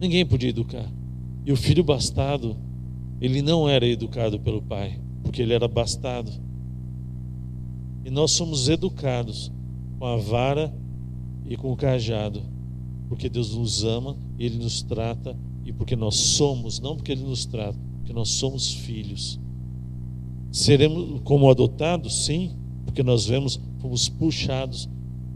Ninguém 0.00 0.24
podia 0.24 0.50
educar. 0.50 0.90
E 1.44 1.52
o 1.52 1.56
filho 1.56 1.82
bastardo, 1.82 2.56
ele 3.20 3.42
não 3.42 3.68
era 3.68 3.86
educado 3.86 4.38
pelo 4.38 4.62
pai, 4.62 5.00
porque 5.22 5.42
ele 5.42 5.54
era 5.54 5.66
bastardo. 5.66 6.30
E 8.04 8.10
nós 8.10 8.30
somos 8.32 8.68
educados 8.68 9.52
com 9.98 10.06
a 10.06 10.16
vara 10.16 10.72
e 11.48 11.56
com 11.56 11.72
o 11.72 11.76
cajado, 11.76 12.42
porque 13.08 13.28
Deus 13.28 13.54
nos 13.54 13.84
ama, 13.84 14.16
Ele 14.38 14.58
nos 14.58 14.82
trata 14.82 15.36
e 15.64 15.72
porque 15.72 15.96
nós 15.96 16.14
somos, 16.14 16.78
não 16.78 16.94
porque 16.94 17.12
Ele 17.12 17.22
nos 17.22 17.46
trata, 17.46 17.78
porque 17.98 18.12
nós 18.12 18.28
somos 18.28 18.72
filhos. 18.72 19.40
Seremos 20.52 21.20
como 21.24 21.50
adotados, 21.50 22.24
sim, 22.24 22.56
porque 22.84 23.02
nós 23.02 23.26
vemos, 23.26 23.60
fomos 23.78 24.08
puxados 24.08 24.88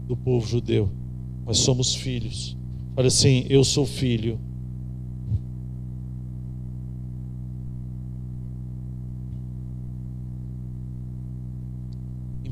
do 0.07 0.15
povo 0.15 0.47
judeu, 0.47 0.89
mas 1.45 1.57
somos 1.57 1.95
filhos. 1.95 2.55
Olha 2.95 3.07
assim, 3.07 3.45
eu 3.49 3.63
sou 3.63 3.85
filho. 3.85 4.39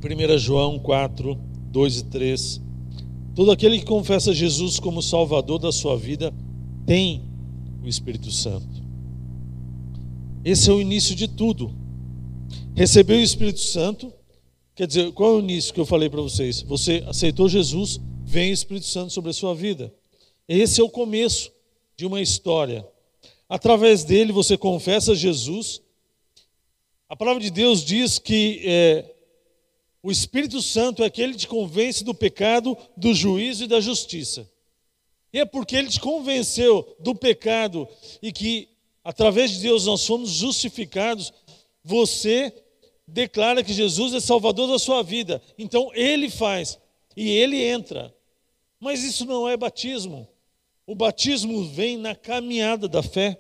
1 0.04 0.38
João 0.40 0.80
4, 0.80 1.36
2 1.72 1.98
e 1.98 2.04
3 2.06 2.62
Todo 3.34 3.52
aquele 3.52 3.80
que 3.80 3.86
confessa 3.86 4.34
Jesus 4.34 4.80
como 4.80 5.02
Salvador 5.02 5.58
da 5.58 5.72
sua 5.72 5.96
vida 5.98 6.34
tem 6.86 7.24
o 7.82 7.88
Espírito 7.88 8.30
Santo. 8.30 8.82
Esse 10.44 10.70
é 10.70 10.74
o 10.74 10.82
início 10.82 11.16
de 11.16 11.28
tudo. 11.28 11.74
Recebeu 12.76 13.18
o 13.18 13.22
Espírito 13.22 13.62
Santo, 13.62 14.12
quer 14.76 14.86
dizer, 14.86 15.12
qual 15.14 15.36
é 15.36 15.38
o 15.38 15.40
início 15.40 15.74
que 15.74 15.80
eu 15.80 15.86
falei 15.86 16.10
para 16.10 16.22
vocês? 16.22 16.62
Você 16.64 17.04
aceitou 17.08 17.48
Jesus, 17.48 18.02
vem 18.26 18.52
o 18.52 18.54
Espírito 18.54 18.86
Santo 18.86 19.14
sobre 19.14 19.30
a 19.30 19.34
sua 19.34 19.56
vida. 19.56 19.94
Esse 20.48 20.82
é 20.82 20.84
o 20.84 20.90
começo 20.90 21.52
de 21.96 22.06
uma 22.06 22.20
história. 22.20 22.86
Através 23.48 24.04
dele 24.04 24.34
você 24.34 24.58
confessa 24.58 25.16
Jesus. 25.16 25.82
A 27.08 27.16
palavra 27.16 27.42
de 27.42 27.52
Deus 27.52 27.84
diz 27.84 28.20
que 28.20 28.62
é, 28.66 29.16
o 30.04 30.12
Espírito 30.12 30.62
Santo 30.62 31.04
é 31.04 31.06
aquele 31.06 31.34
que 31.34 31.40
te 31.40 31.48
convence 31.48 32.04
do 32.04 32.14
pecado, 32.14 32.78
do 32.98 33.14
juízo 33.14 33.66
e 33.66 33.68
da 33.68 33.80
justiça. 33.80 34.50
E 35.32 35.40
é 35.40 35.46
porque 35.46 35.76
ele 35.76 35.90
te 35.90 36.00
convenceu 36.00 36.96
do 37.00 37.16
pecado 37.16 37.88
e 38.22 38.32
que 38.32 38.70
através 39.04 39.52
de 39.52 39.62
Deus 39.62 39.86
nós 39.86 40.06
fomos 40.06 40.32
justificados, 40.32 41.32
você 41.84 42.54
declara 43.08 43.64
que 43.64 43.74
Jesus 43.74 44.14
é 44.14 44.20
Salvador 44.20 44.68
da 44.68 44.80
sua 44.80 45.04
vida. 45.04 45.42
Então 45.58 45.92
ele 45.94 46.30
faz 46.30 46.80
e 47.16 47.30
ele 47.30 47.64
entra. 47.64 48.14
Mas 48.80 49.04
isso 49.04 49.26
não 49.26 49.48
é 49.48 49.56
batismo. 49.56 50.28
O 50.88 50.96
batismo 50.96 51.64
vem 51.66 51.98
na 51.98 52.16
caminhada 52.16 52.88
da 52.88 53.04
fé. 53.04 53.40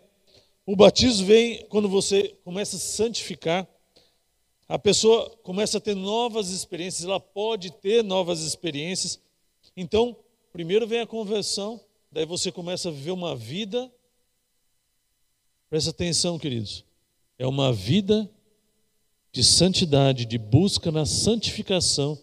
O 0.65 0.75
batismo 0.75 1.25
vem 1.25 1.65
quando 1.67 1.89
você 1.89 2.35
começa 2.43 2.75
a 2.75 2.79
se 2.79 2.95
santificar. 2.95 3.67
A 4.71 4.79
pessoa 4.79 5.29
começa 5.43 5.79
a 5.79 5.81
ter 5.81 5.97
novas 5.97 6.49
experiências, 6.49 7.03
ela 7.03 7.19
pode 7.19 7.73
ter 7.73 8.01
novas 8.01 8.39
experiências. 8.39 9.19
Então, 9.75 10.15
primeiro 10.53 10.87
vem 10.87 11.01
a 11.01 11.05
conversão, 11.05 11.77
daí 12.09 12.25
você 12.25 12.53
começa 12.53 12.87
a 12.87 12.91
viver 12.91 13.11
uma 13.11 13.35
vida. 13.35 13.91
Presta 15.69 15.89
atenção, 15.89 16.39
queridos. 16.39 16.85
É 17.37 17.45
uma 17.45 17.73
vida 17.73 18.31
de 19.33 19.43
santidade, 19.43 20.23
de 20.25 20.37
busca 20.37 20.89
na 20.89 21.05
santificação, 21.05 22.17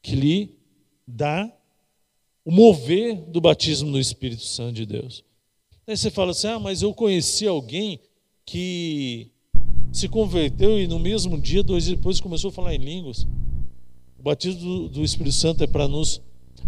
que 0.00 0.16
lhe 0.16 0.58
dá 1.06 1.54
o 2.42 2.50
mover 2.50 3.16
do 3.16 3.38
batismo 3.38 3.90
no 3.90 4.00
Espírito 4.00 4.44
Santo 4.44 4.72
de 4.72 4.86
Deus. 4.86 5.22
Aí 5.86 5.94
você 5.94 6.10
fala 6.10 6.30
assim: 6.30 6.46
ah, 6.46 6.58
mas 6.58 6.80
eu 6.80 6.94
conheci 6.94 7.46
alguém 7.46 8.00
que 8.46 9.30
se 9.92 10.08
converteu 10.08 10.80
e 10.80 10.86
no 10.86 10.98
mesmo 10.98 11.40
dia, 11.40 11.62
dois 11.62 11.84
dias 11.84 11.96
depois, 11.96 12.20
começou 12.20 12.50
a 12.50 12.52
falar 12.52 12.74
em 12.74 12.78
línguas. 12.78 13.26
O 14.18 14.22
batismo 14.22 14.60
do, 14.60 14.88
do 14.88 15.04
Espírito 15.04 15.34
Santo 15.34 15.64
é 15.64 15.66
para 15.66 15.88
nos 15.88 16.20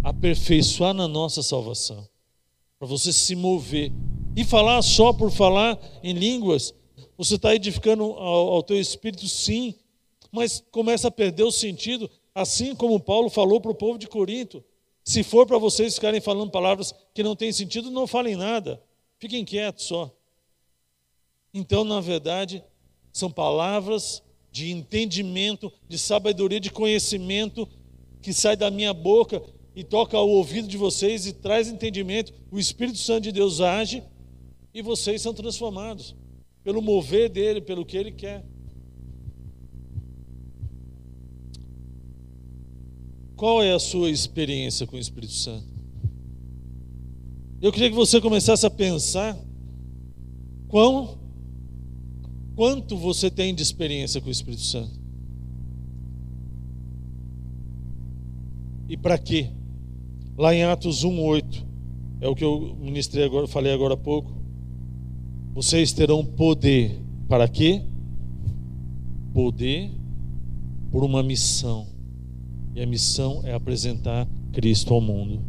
aperfeiçoar 0.02 0.94
na 0.94 1.08
nossa 1.08 1.42
salvação, 1.42 2.06
para 2.78 2.88
você 2.88 3.12
se 3.12 3.34
mover. 3.34 3.92
E 4.36 4.44
falar 4.44 4.80
só 4.82 5.12
por 5.12 5.30
falar 5.30 5.78
em 6.02 6.12
línguas 6.12 6.74
você 7.18 7.34
está 7.34 7.52
edificando 7.52 8.04
ao, 8.04 8.52
ao 8.54 8.62
teu 8.62 8.80
espírito, 8.80 9.26
sim, 9.26 9.74
mas 10.30 10.62
começa 10.70 11.08
a 11.08 11.10
perder 11.10 11.42
o 11.42 11.50
sentido, 11.50 12.08
assim 12.32 12.76
como 12.76 13.00
Paulo 13.00 13.28
falou 13.28 13.60
para 13.60 13.72
o 13.72 13.74
povo 13.74 13.98
de 13.98 14.06
Corinto. 14.06 14.64
Se 15.02 15.24
for 15.24 15.44
para 15.44 15.58
vocês 15.58 15.96
ficarem 15.96 16.20
falando 16.20 16.52
palavras 16.52 16.94
que 17.12 17.24
não 17.24 17.34
têm 17.34 17.50
sentido, 17.50 17.90
não 17.90 18.06
falem 18.06 18.36
nada. 18.36 18.80
Fiquem 19.18 19.44
quietos 19.44 19.86
só. 19.86 20.14
Então, 21.52 21.82
na 21.82 22.00
verdade, 22.00 22.62
são 23.18 23.30
palavras 23.30 24.22
de 24.50 24.70
entendimento, 24.70 25.72
de 25.88 25.98
sabedoria, 25.98 26.60
de 26.60 26.70
conhecimento 26.70 27.68
que 28.22 28.32
sai 28.32 28.56
da 28.56 28.70
minha 28.70 28.94
boca 28.94 29.42
e 29.74 29.84
toca 29.84 30.16
ao 30.16 30.28
ouvido 30.28 30.66
de 30.66 30.76
vocês 30.76 31.26
e 31.26 31.32
traz 31.32 31.68
entendimento. 31.68 32.32
O 32.50 32.58
Espírito 32.58 32.98
Santo 32.98 33.24
de 33.24 33.32
Deus 33.32 33.60
age 33.60 34.02
e 34.72 34.82
vocês 34.82 35.22
são 35.22 35.34
transformados 35.34 36.16
pelo 36.64 36.82
mover 36.82 37.28
dele, 37.28 37.60
pelo 37.60 37.84
que 37.84 37.96
ele 37.96 38.12
quer. 38.12 38.44
Qual 43.36 43.62
é 43.62 43.72
a 43.72 43.78
sua 43.78 44.10
experiência 44.10 44.86
com 44.86 44.96
o 44.96 44.98
Espírito 44.98 45.32
Santo? 45.32 45.66
Eu 47.62 47.72
queria 47.72 47.88
que 47.88 47.94
você 47.94 48.20
começasse 48.20 48.66
a 48.66 48.70
pensar 48.70 49.38
quão, 50.68 51.18
quanto 52.58 52.96
você 52.96 53.30
tem 53.30 53.54
de 53.54 53.62
experiência 53.62 54.20
com 54.20 54.26
o 54.26 54.32
Espírito 54.32 54.62
Santo. 54.62 54.98
E 58.88 58.96
para 58.96 59.16
quê? 59.16 59.50
Lá 60.36 60.52
em 60.52 60.64
Atos 60.64 61.04
1:8 61.04 61.64
é 62.20 62.26
o 62.26 62.34
que 62.34 62.42
eu 62.42 62.76
ministrei 62.80 63.24
agora, 63.24 63.46
falei 63.46 63.72
agora 63.72 63.94
há 63.94 63.96
pouco. 63.96 64.32
Vocês 65.54 65.92
terão 65.92 66.24
poder 66.24 67.00
para 67.28 67.46
quê? 67.46 67.80
Poder 69.32 69.92
por 70.90 71.04
uma 71.04 71.22
missão. 71.22 71.86
E 72.74 72.82
a 72.82 72.86
missão 72.86 73.40
é 73.44 73.54
apresentar 73.54 74.26
Cristo 74.52 74.92
ao 74.92 75.00
mundo. 75.00 75.40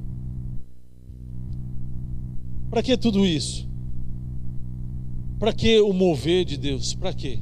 Para 2.69 2.83
que 2.83 2.95
tudo 2.95 3.25
isso? 3.25 3.68
Para 5.39 5.53
que 5.53 5.79
o 5.79 5.93
mover 5.93 6.43
de 6.43 6.57
Deus? 6.57 6.93
Para 6.93 7.13
quê? 7.13 7.39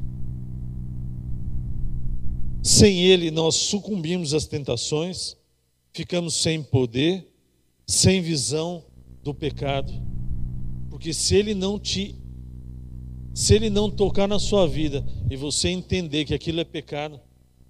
Sem 2.62 3.02
Ele 3.04 3.32
nós 3.32 3.56
sucumbimos 3.56 4.36
às 4.36 4.46
tentações, 4.46 5.36
ficamos 5.92 6.36
sem 6.36 6.62
poder, 6.62 7.28
sem 7.88 8.22
visão 8.22 8.86
do 9.24 9.34
pecado. 9.34 9.92
Porque 10.92 11.12
se 11.12 11.36
Ele 11.36 11.56
não 11.56 11.80
te 11.80 12.16
se 13.34 13.54
ele 13.54 13.70
não 13.70 13.88
tocar 13.88 14.28
na 14.28 14.40
sua 14.40 14.68
vida 14.68 15.06
e 15.30 15.36
você 15.36 15.70
entender 15.70 16.26
que 16.26 16.34
aquilo 16.34 16.60
é 16.60 16.64
pecado, 16.64 17.22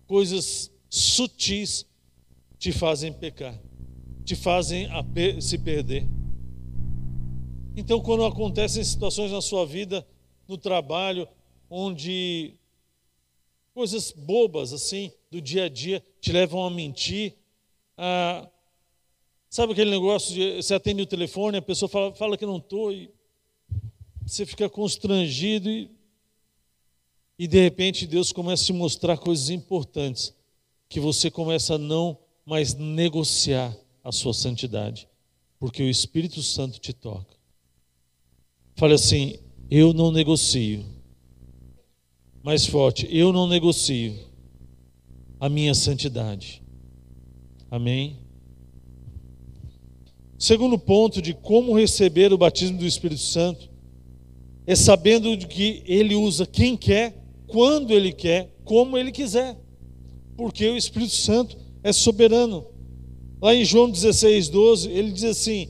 coisas 0.08 0.72
sutis 0.90 1.86
te 2.58 2.72
fazem 2.72 3.12
pecar, 3.12 3.54
te 4.24 4.34
fazem 4.34 4.88
se 5.42 5.58
perder. 5.58 6.08
Então, 7.76 8.00
quando 8.00 8.24
acontecem 8.24 8.82
situações 8.82 9.30
na 9.30 9.42
sua 9.42 9.66
vida, 9.66 10.08
no 10.48 10.58
trabalho, 10.58 11.28
onde 11.70 12.54
coisas 13.74 14.12
bobas 14.12 14.74
assim 14.74 15.12
do 15.30 15.42
dia 15.42 15.66
a 15.66 15.70
dia 15.70 16.04
te 16.20 16.32
levam 16.32 16.66
a 16.66 16.70
mentir, 16.70 17.36
a, 17.98 18.50
sabe 19.50 19.74
aquele 19.74 19.92
negócio 19.92 20.34
de 20.34 20.56
você 20.56 20.74
atende 20.74 21.02
o 21.02 21.08
telefone, 21.08 21.58
a 21.58 21.62
pessoa 21.62 21.90
fala, 21.90 22.14
fala 22.14 22.38
que 22.38 22.46
não 22.46 22.58
estou 22.58 22.92
e 22.92 23.12
você 24.26 24.46
fica 24.46 24.70
constrangido 24.70 25.70
e, 25.70 25.90
e 27.38 27.48
de 27.48 27.62
repente 27.62 28.08
Deus 28.08 28.32
começa 28.32 28.64
a 28.64 28.66
te 28.68 28.74
mostrar 28.74 29.18
coisas 29.18 29.50
importantes 29.50 30.34
que 30.90 31.00
você 31.00 31.30
começa 31.30 31.76
a 31.76 31.78
não 31.78 32.18
mais 32.46 32.74
negociar 32.74 33.76
a 34.04 34.12
sua 34.12 34.34
santidade, 34.34 35.08
porque 35.60 35.84
o 35.84 35.90
Espírito 35.90 36.42
Santo 36.42 36.80
te 36.80 36.94
toca. 36.94 37.36
Fale 38.76 38.94
assim: 38.94 39.40
eu 39.70 39.94
não 39.94 40.12
negocio. 40.12 40.86
Mais 42.44 42.66
forte, 42.66 43.08
eu 43.12 43.34
não 43.34 43.48
negocio 43.48 44.16
a 45.40 45.50
minha 45.50 45.76
santidade. 45.76 46.64
Amém? 47.70 48.18
Segundo 50.38 50.78
ponto 50.78 51.22
de 51.22 51.34
como 51.34 51.78
receber 51.78 52.32
o 52.32 52.38
batismo 52.38 52.78
do 52.78 52.86
Espírito 52.86 53.22
Santo 53.22 53.70
é 54.66 54.76
sabendo 54.76 55.36
que 55.48 55.82
ele 55.86 56.16
usa 56.16 56.46
quem 56.46 56.78
quer, 56.78 57.22
quando 57.48 57.92
ele 57.92 58.14
quer, 58.14 58.54
como 58.64 58.98
ele 58.98 59.12
quiser, 59.12 59.58
porque 60.36 60.70
o 60.70 60.78
Espírito 60.78 61.14
Santo 61.14 61.58
é 61.84 61.92
soberano. 61.92 62.68
Lá 63.42 63.56
em 63.56 63.66
João 63.66 63.90
16, 63.90 64.50
12, 64.50 64.92
ele 64.92 65.12
diz 65.12 65.24
assim: 65.24 65.70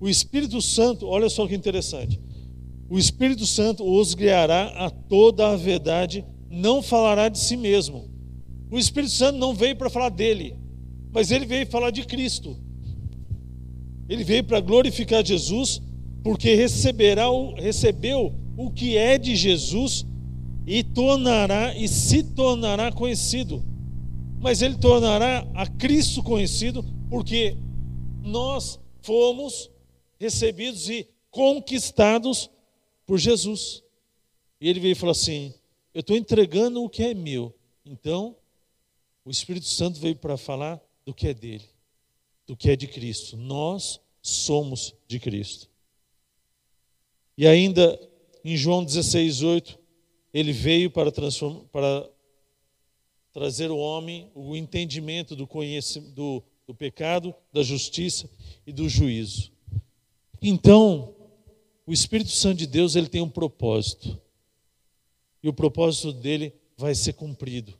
O 0.00 0.08
Espírito 0.08 0.60
Santo, 0.60 1.06
olha 1.06 1.28
só 1.28 1.46
que 1.46 1.54
interessante, 1.54 2.20
o 2.88 2.98
Espírito 2.98 3.44
Santo 3.44 3.84
os 3.84 4.14
guiará 4.14 4.86
a 4.86 4.90
toda 4.90 5.48
a 5.48 5.56
verdade, 5.56 6.24
não 6.50 6.82
falará 6.82 7.28
de 7.28 7.38
si 7.38 7.56
mesmo. 7.56 8.08
O 8.70 8.78
Espírito 8.78 9.12
Santo 9.12 9.38
não 9.38 9.54
veio 9.54 9.76
para 9.76 9.90
falar 9.90 10.08
dele, 10.08 10.56
mas 11.12 11.30
ele 11.30 11.44
veio 11.44 11.66
falar 11.66 11.90
de 11.90 12.04
Cristo. 12.04 12.56
Ele 14.08 14.24
veio 14.24 14.42
para 14.44 14.60
glorificar 14.60 15.24
Jesus 15.24 15.82
porque 16.22 16.54
receberá 16.54 17.30
o, 17.30 17.54
recebeu 17.54 18.34
o 18.56 18.70
que 18.70 18.96
é 18.96 19.18
de 19.18 19.36
Jesus 19.36 20.06
e 20.66 20.82
tornará 20.82 21.74
e 21.76 21.86
se 21.86 22.22
tornará 22.22 22.90
conhecido. 22.90 23.62
Mas 24.40 24.62
ele 24.62 24.76
tornará 24.76 25.46
a 25.54 25.66
Cristo 25.66 26.22
conhecido 26.22 26.84
porque 27.10 27.56
nós 28.22 28.80
fomos 29.02 29.70
recebidos 30.18 30.88
e 30.88 31.06
conquistados 31.30 32.50
por 33.08 33.18
Jesus. 33.18 33.82
E 34.60 34.68
ele 34.68 34.78
veio 34.78 34.92
e 34.92 34.94
falou 34.94 35.12
assim: 35.12 35.54
Eu 35.94 36.00
estou 36.00 36.14
entregando 36.14 36.84
o 36.84 36.90
que 36.90 37.02
é 37.02 37.14
meu. 37.14 37.54
Então, 37.84 38.36
o 39.24 39.30
Espírito 39.30 39.66
Santo 39.66 39.98
veio 39.98 40.14
para 40.14 40.36
falar 40.36 40.78
do 41.06 41.14
que 41.14 41.26
é 41.26 41.32
dele, 41.32 41.64
do 42.46 42.54
que 42.54 42.70
é 42.70 42.76
de 42.76 42.86
Cristo. 42.86 43.34
Nós 43.38 43.98
somos 44.20 44.94
de 45.08 45.18
Cristo. 45.18 45.70
E 47.36 47.46
ainda 47.46 47.98
em 48.44 48.56
João 48.56 48.84
16, 48.84 49.42
8, 49.42 49.78
ele 50.34 50.52
veio 50.52 50.90
para, 50.90 51.10
para 51.72 52.10
trazer 53.32 53.70
o 53.70 53.78
homem 53.78 54.30
o 54.34 54.54
entendimento 54.54 55.34
do, 55.34 55.48
do, 56.14 56.42
do 56.66 56.74
pecado, 56.74 57.34
da 57.52 57.62
justiça 57.62 58.28
e 58.66 58.72
do 58.72 58.86
juízo. 58.86 59.50
Então, 60.42 61.14
o 61.88 61.92
Espírito 61.92 62.30
Santo 62.30 62.58
de 62.58 62.66
Deus 62.66 62.94
ele 62.94 63.08
tem 63.08 63.22
um 63.22 63.30
propósito. 63.30 64.20
E 65.42 65.48
o 65.48 65.54
propósito 65.54 66.12
dele 66.12 66.52
vai 66.76 66.94
ser 66.94 67.14
cumprido. 67.14 67.72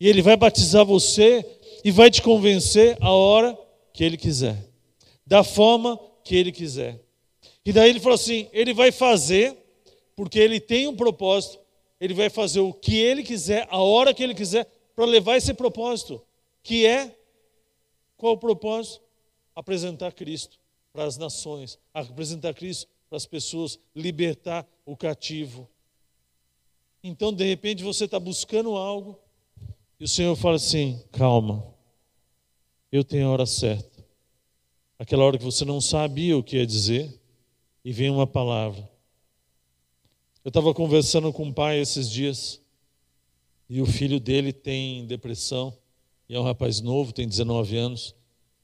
E 0.00 0.08
ele 0.08 0.20
vai 0.20 0.36
batizar 0.36 0.84
você 0.84 1.46
e 1.84 1.92
vai 1.92 2.10
te 2.10 2.20
convencer 2.20 2.98
a 3.00 3.12
hora 3.12 3.56
que 3.92 4.02
ele 4.02 4.16
quiser, 4.16 4.68
da 5.24 5.44
forma 5.44 5.96
que 6.24 6.34
ele 6.34 6.50
quiser. 6.50 7.00
E 7.64 7.72
daí 7.72 7.90
ele 7.90 8.00
falou 8.00 8.16
assim: 8.16 8.48
ele 8.52 8.74
vai 8.74 8.90
fazer, 8.90 9.56
porque 10.16 10.40
ele 10.40 10.58
tem 10.58 10.88
um 10.88 10.96
propósito, 10.96 11.60
ele 12.00 12.12
vai 12.12 12.28
fazer 12.28 12.58
o 12.58 12.72
que 12.72 12.96
ele 12.96 13.22
quiser, 13.22 13.68
a 13.70 13.78
hora 13.78 14.12
que 14.12 14.24
ele 14.24 14.34
quiser, 14.34 14.66
para 14.96 15.04
levar 15.04 15.36
esse 15.36 15.54
propósito, 15.54 16.20
que 16.60 16.84
é 16.84 17.16
qual 18.16 18.32
o 18.32 18.38
propósito? 18.38 19.00
Apresentar 19.54 20.12
Cristo 20.12 20.58
para 20.92 21.04
as 21.04 21.16
nações, 21.16 21.78
apresentar 21.92 22.52
Cristo 22.52 22.88
para 23.14 23.18
as 23.18 23.26
pessoas, 23.26 23.78
libertar 23.94 24.66
o 24.84 24.96
cativo. 24.96 25.70
Então, 27.00 27.32
de 27.32 27.44
repente, 27.44 27.84
você 27.84 28.06
está 28.06 28.18
buscando 28.18 28.74
algo 28.74 29.16
e 30.00 30.04
o 30.04 30.08
Senhor 30.08 30.34
fala 30.34 30.56
assim: 30.56 31.00
calma, 31.12 31.64
eu 32.90 33.04
tenho 33.04 33.28
a 33.28 33.30
hora 33.30 33.46
certa. 33.46 34.04
Aquela 34.98 35.24
hora 35.24 35.38
que 35.38 35.44
você 35.44 35.64
não 35.64 35.80
sabia 35.80 36.36
o 36.36 36.42
que 36.42 36.56
ia 36.56 36.66
dizer 36.66 37.20
e 37.84 37.92
vem 37.92 38.10
uma 38.10 38.26
palavra. 38.26 38.90
Eu 40.44 40.48
estava 40.48 40.74
conversando 40.74 41.32
com 41.32 41.44
um 41.44 41.52
pai 41.52 41.78
esses 41.78 42.10
dias 42.10 42.60
e 43.68 43.80
o 43.80 43.86
filho 43.86 44.18
dele 44.18 44.52
tem 44.52 45.06
depressão 45.06 45.76
e 46.28 46.34
é 46.34 46.40
um 46.40 46.44
rapaz 46.44 46.80
novo, 46.80 47.12
tem 47.12 47.28
19 47.28 47.76
anos. 47.76 48.12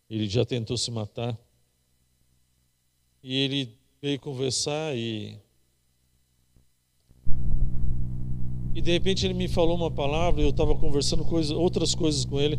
Ele 0.09 0.29
já 0.29 0.45
tentou 0.45 0.77
se 0.77 0.91
matar. 0.91 1.39
E 3.23 3.37
ele 3.37 3.80
veio 4.03 4.19
conversar 4.19 4.97
e 4.97 5.37
e 8.75 8.81
de 8.81 8.93
repente 8.93 9.27
ele 9.27 9.35
me 9.35 9.47
falou 9.47 9.77
uma 9.77 9.91
palavra, 9.91 10.41
eu 10.41 10.51
estava 10.51 10.75
conversando 10.75 11.25
coisa, 11.25 11.55
outras 11.55 11.95
coisas 11.95 12.25
com 12.25 12.41
ele. 12.41 12.59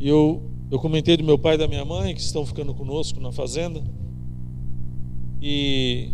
E 0.00 0.08
eu 0.08 0.42
eu 0.70 0.78
comentei 0.78 1.16
do 1.16 1.24
meu 1.24 1.38
pai 1.38 1.54
e 1.54 1.58
da 1.58 1.66
minha 1.66 1.84
mãe 1.84 2.14
que 2.14 2.20
estão 2.20 2.46
ficando 2.46 2.74
conosco 2.74 3.20
na 3.20 3.32
fazenda. 3.32 3.82
E 5.40 6.12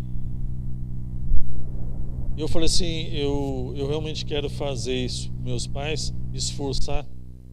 eu 2.37 2.49
falei 2.49 2.67
assim, 2.67 3.09
eu, 3.13 3.73
eu 3.77 3.87
realmente 3.87 4.25
quero 4.25 4.49
fazer 4.51 4.97
isso, 4.97 5.33
meus 5.43 5.67
pais, 5.67 6.13
esforçar 6.33 7.07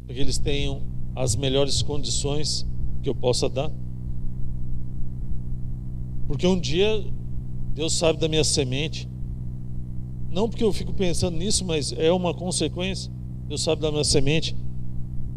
para 0.06 0.16
que 0.16 0.22
eles 0.22 0.38
tenham 0.38 0.82
as 1.16 1.36
melhores 1.36 1.82
condições 1.82 2.66
que 3.02 3.10
eu 3.10 3.16
possa 3.16 3.48
dar. 3.50 3.72
Porque 6.28 6.48
um 6.48 6.60
dia 6.60 7.04
Deus 7.74 7.94
sabe 7.94 8.20
da 8.20 8.28
minha 8.28 8.44
semente. 8.44 9.10
Não 10.30 10.50
porque 10.50 10.64
eu 10.64 10.72
fico 10.72 10.94
pensando 10.94 11.38
nisso, 11.38 11.66
mas 11.66 11.92
é 11.94 12.12
uma 12.12 12.34
consequência. 12.34 13.12
Deus 13.48 13.62
sabe 13.62 13.82
da 13.82 13.92
minha 13.92 14.04
semente. 14.04 14.56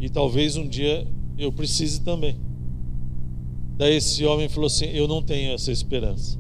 E 0.01 0.09
talvez 0.09 0.57
um 0.57 0.69
dia 0.69 1.07
eu 1.39 1.53
precise 1.53 2.01
também. 2.01 2.39
Daí 3.77 3.95
esse 3.95 4.25
homem 4.25 4.49
falou 4.49 4.67
assim: 4.67 4.87
Eu 4.87 5.09
não 5.09 5.23
tenho 5.23 5.53
essa 5.53 5.73
esperança. 5.73 6.39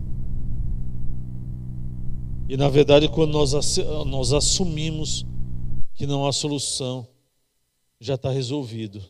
E 2.48 2.56
na 2.56 2.68
verdade, 2.68 3.08
quando 3.08 3.32
nós, 3.32 3.52
nós 4.06 4.32
assumimos 4.32 5.24
que 5.94 6.06
não 6.06 6.26
há 6.26 6.32
solução, 6.32 7.08
já 8.00 8.14
está 8.14 8.30
resolvido. 8.30 9.02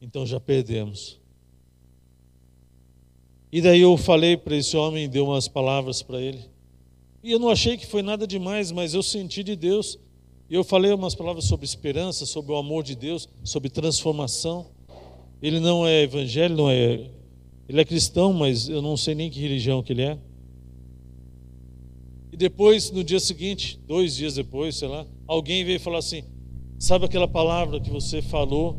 Então 0.00 0.26
já 0.26 0.38
perdemos. 0.38 1.18
E 3.56 3.60
daí 3.62 3.80
eu 3.80 3.96
falei 3.96 4.36
para 4.36 4.54
esse 4.54 4.76
homem, 4.76 5.08
dei 5.08 5.22
umas 5.22 5.48
palavras 5.48 6.02
para 6.02 6.20
ele. 6.20 6.40
E 7.24 7.32
eu 7.32 7.38
não 7.38 7.48
achei 7.48 7.78
que 7.78 7.86
foi 7.86 8.02
nada 8.02 8.26
demais, 8.26 8.70
mas 8.70 8.92
eu 8.92 9.02
senti 9.02 9.42
de 9.42 9.56
Deus. 9.56 9.98
E 10.50 10.54
eu 10.54 10.62
falei 10.62 10.92
umas 10.92 11.14
palavras 11.14 11.46
sobre 11.46 11.64
esperança, 11.64 12.26
sobre 12.26 12.52
o 12.52 12.56
amor 12.56 12.82
de 12.84 12.94
Deus, 12.94 13.26
sobre 13.42 13.70
transformação. 13.70 14.66
Ele 15.40 15.58
não 15.58 15.86
é 15.86 16.02
evangélico, 16.02 16.60
não 16.60 16.70
é. 16.70 17.08
Ele 17.66 17.80
é 17.80 17.84
cristão, 17.86 18.30
mas 18.34 18.68
eu 18.68 18.82
não 18.82 18.94
sei 18.94 19.14
nem 19.14 19.30
que 19.30 19.40
religião 19.40 19.82
que 19.82 19.94
ele 19.94 20.02
é. 20.02 20.18
E 22.30 22.36
depois, 22.36 22.90
no 22.90 23.02
dia 23.02 23.20
seguinte, 23.20 23.80
dois 23.88 24.16
dias 24.16 24.34
depois, 24.34 24.76
sei 24.76 24.88
lá, 24.88 25.06
alguém 25.26 25.64
veio 25.64 25.80
falar 25.80 26.00
assim: 26.00 26.24
Sabe 26.78 27.06
aquela 27.06 27.26
palavra 27.26 27.80
que 27.80 27.88
você 27.88 28.20
falou 28.20 28.76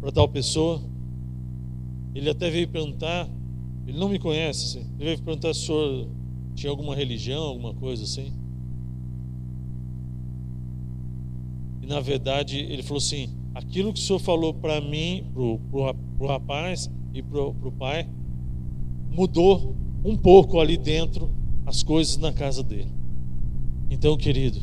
para 0.00 0.10
tal 0.10 0.26
pessoa? 0.26 0.80
Ele 2.14 2.30
até 2.30 2.48
veio 2.48 2.66
perguntar 2.68 3.28
ele 3.86 3.98
não 3.98 4.08
me 4.08 4.18
conhece, 4.18 4.64
assim. 4.78 4.90
Ele 4.98 5.04
veio 5.06 5.22
perguntar 5.22 5.54
se 5.54 5.60
o 5.60 5.64
senhor 5.64 6.08
tinha 6.54 6.70
alguma 6.70 6.94
religião, 6.94 7.42
alguma 7.42 7.74
coisa 7.74 8.04
assim. 8.04 8.32
E 11.82 11.86
na 11.86 12.00
verdade 12.00 12.58
ele 12.58 12.82
falou 12.82 12.98
assim: 12.98 13.30
aquilo 13.54 13.92
que 13.92 13.98
o 13.98 14.02
senhor 14.02 14.20
falou 14.20 14.54
para 14.54 14.80
mim, 14.80 15.26
pro, 15.32 15.58
pro, 15.70 15.94
pro 16.16 16.26
rapaz 16.26 16.90
e 17.12 17.22
pro, 17.22 17.54
pro 17.54 17.72
pai, 17.72 18.08
mudou 19.10 19.74
um 20.04 20.16
pouco 20.16 20.60
ali 20.60 20.76
dentro 20.76 21.30
as 21.66 21.82
coisas 21.82 22.16
na 22.16 22.32
casa 22.32 22.62
dele. 22.62 22.92
Então, 23.90 24.16
querido, 24.16 24.60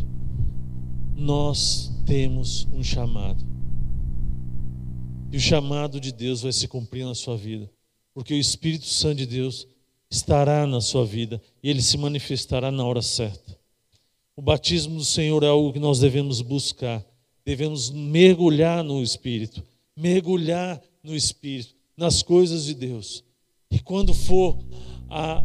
nós 1.15 1.93
temos 2.05 2.67
um 2.73 2.81
chamado. 2.81 3.45
E 5.31 5.37
o 5.37 5.39
chamado 5.39 5.99
de 5.99 6.11
Deus 6.11 6.41
vai 6.41 6.51
se 6.51 6.67
cumprir 6.67 7.05
na 7.05 7.13
sua 7.13 7.37
vida 7.37 7.69
porque 8.19 8.33
o 8.33 8.37
Espírito 8.37 8.85
Santo 8.85 9.19
de 9.19 9.25
Deus 9.25 9.65
estará 10.11 10.67
na 10.67 10.81
sua 10.81 11.05
vida 11.05 11.41
e 11.63 11.69
ele 11.69 11.81
se 11.81 11.97
manifestará 11.97 12.69
na 12.69 12.83
hora 12.83 13.01
certa. 13.01 13.57
O 14.35 14.41
batismo 14.41 14.97
do 14.97 15.05
Senhor 15.05 15.41
é 15.41 15.47
algo 15.47 15.71
que 15.71 15.79
nós 15.79 15.99
devemos 15.99 16.41
buscar, 16.41 17.01
devemos 17.45 17.89
mergulhar 17.89 18.83
no 18.83 19.01
Espírito, 19.01 19.63
mergulhar 19.95 20.81
no 21.01 21.15
Espírito, 21.15 21.73
nas 21.95 22.21
coisas 22.21 22.65
de 22.65 22.73
Deus. 22.73 23.23
E 23.71 23.79
quando 23.79 24.13
for 24.13 24.59
a, 25.09 25.41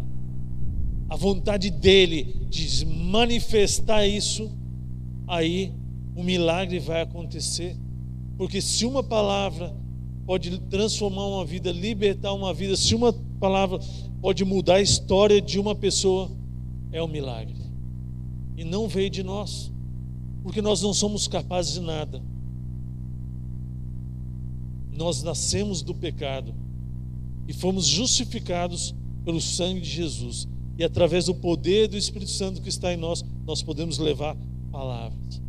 a 1.11 1.15
vontade 1.15 1.71
dele 1.71 2.25
de 2.51 2.85
manifestar 2.87 4.05
isso, 4.05 4.51
aí 5.29 5.73
o 6.17 6.25
milagre 6.25 6.81
vai 6.81 7.03
acontecer. 7.03 7.77
Porque 8.37 8.61
se 8.61 8.85
uma 8.85 9.05
palavra 9.05 9.73
pode 10.27 10.59
transformar 10.63 11.27
uma 11.27 11.45
vida, 11.45 11.71
libertar 11.71 12.33
uma 12.33 12.53
vida, 12.55 12.77
se 12.77 12.95
uma 12.95 13.13
palavra 13.39 13.79
pode 14.21 14.45
mudar 14.45 14.77
a 14.77 14.83
história 14.83 15.41
de 15.41 15.59
uma 15.59 15.75
pessoa, 15.75 16.31
é 16.91 17.03
um 17.03 17.09
milagre. 17.09 17.57
E 18.57 18.65
não 18.65 18.89
veio 18.89 19.11
de 19.11 19.23
nós, 19.23 19.71
porque 20.43 20.63
nós 20.63 20.81
não 20.83 20.95
somos 20.95 21.29
capazes 21.29 21.75
de 21.75 21.81
nada. 21.81 22.23
Nós 24.93 25.23
nascemos 25.23 25.83
do 25.83 25.95
pecado 25.95 26.55
e 27.49 27.53
fomos 27.53 27.87
justificados 27.87 28.95
pelo 29.25 29.41
sangue 29.41 29.81
de 29.81 29.91
Jesus. 29.91 30.49
E 30.79 30.85
através 30.85 31.27
do 31.27 31.35
poder 31.35 31.89
do 31.89 31.97
Espírito 31.97 32.31
Santo 32.31 32.63
que 32.63 32.69
está 32.69 32.93
em 32.93 32.97
nós, 32.97 33.25
nós 33.47 33.63
podemos 33.63 33.99
levar 33.99 34.37
palavras. 34.71 35.43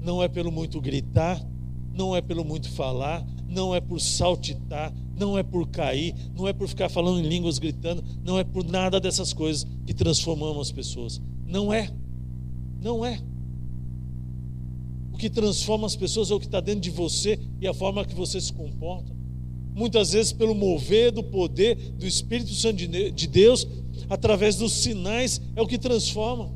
Não 0.00 0.22
é 0.22 0.28
pelo 0.28 0.52
muito 0.52 0.80
gritar, 0.80 1.44
não 1.92 2.14
é 2.14 2.20
pelo 2.20 2.44
muito 2.44 2.70
falar, 2.70 3.26
não 3.48 3.74
é 3.74 3.80
por 3.80 4.00
saltitar, 4.00 4.92
não 5.18 5.38
é 5.38 5.42
por 5.42 5.68
cair, 5.68 6.14
não 6.36 6.46
é 6.46 6.52
por 6.52 6.68
ficar 6.68 6.88
falando 6.88 7.20
em 7.20 7.28
línguas 7.28 7.58
gritando, 7.58 8.04
não 8.24 8.38
é 8.38 8.44
por 8.44 8.64
nada 8.64 9.00
dessas 9.00 9.32
coisas 9.32 9.66
que 9.86 9.94
transformamos 9.94 10.68
as 10.68 10.72
pessoas. 10.72 11.20
Não 11.46 11.72
é. 11.72 11.90
Não 12.82 13.04
é. 13.04 13.20
O 15.12 15.16
que 15.16 15.30
transforma 15.30 15.86
as 15.86 15.96
pessoas 15.96 16.30
é 16.30 16.34
o 16.34 16.38
que 16.38 16.46
está 16.46 16.60
dentro 16.60 16.82
de 16.82 16.90
você 16.90 17.38
e 17.60 17.66
a 17.66 17.72
forma 17.72 18.04
que 18.04 18.14
você 18.14 18.40
se 18.40 18.52
comporta. 18.52 19.16
Muitas 19.74 20.12
vezes, 20.12 20.32
pelo 20.32 20.54
mover 20.54 21.12
do 21.12 21.22
poder 21.22 21.74
do 21.92 22.06
Espírito 22.06 22.52
Santo 22.52 22.86
de 22.86 23.26
Deus, 23.26 23.66
através 24.08 24.56
dos 24.56 24.72
sinais, 24.72 25.40
é 25.54 25.62
o 25.62 25.66
que 25.66 25.78
transforma. 25.78 26.50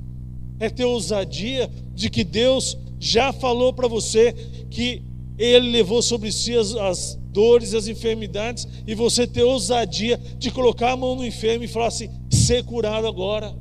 É 0.59 0.68
ter 0.68 0.85
ousadia 0.85 1.70
de 1.94 2.11
que 2.11 2.24
Deus 2.24 2.76
já 2.98 3.33
falou 3.33 3.72
para 3.72 3.88
você 3.88 4.33
que 4.70 5.03
ele 5.42 5.70
levou 5.70 6.03
sobre 6.03 6.31
si 6.31 6.55
as, 6.55 6.74
as 6.74 7.18
dores, 7.33 7.72
as 7.72 7.88
enfermidades, 7.88 8.68
e 8.87 8.94
você 8.94 9.26
ter 9.26 9.42
ousadia 9.42 10.18
de 10.38 10.50
colocar 10.50 10.92
a 10.92 10.96
mão 10.96 11.16
no 11.16 11.24
enfermo 11.24 11.64
e 11.64 11.68
falar 11.68 11.87
assim: 11.87 12.11
ser 12.29 12.62
curado 12.62 13.07
agora. 13.07 13.57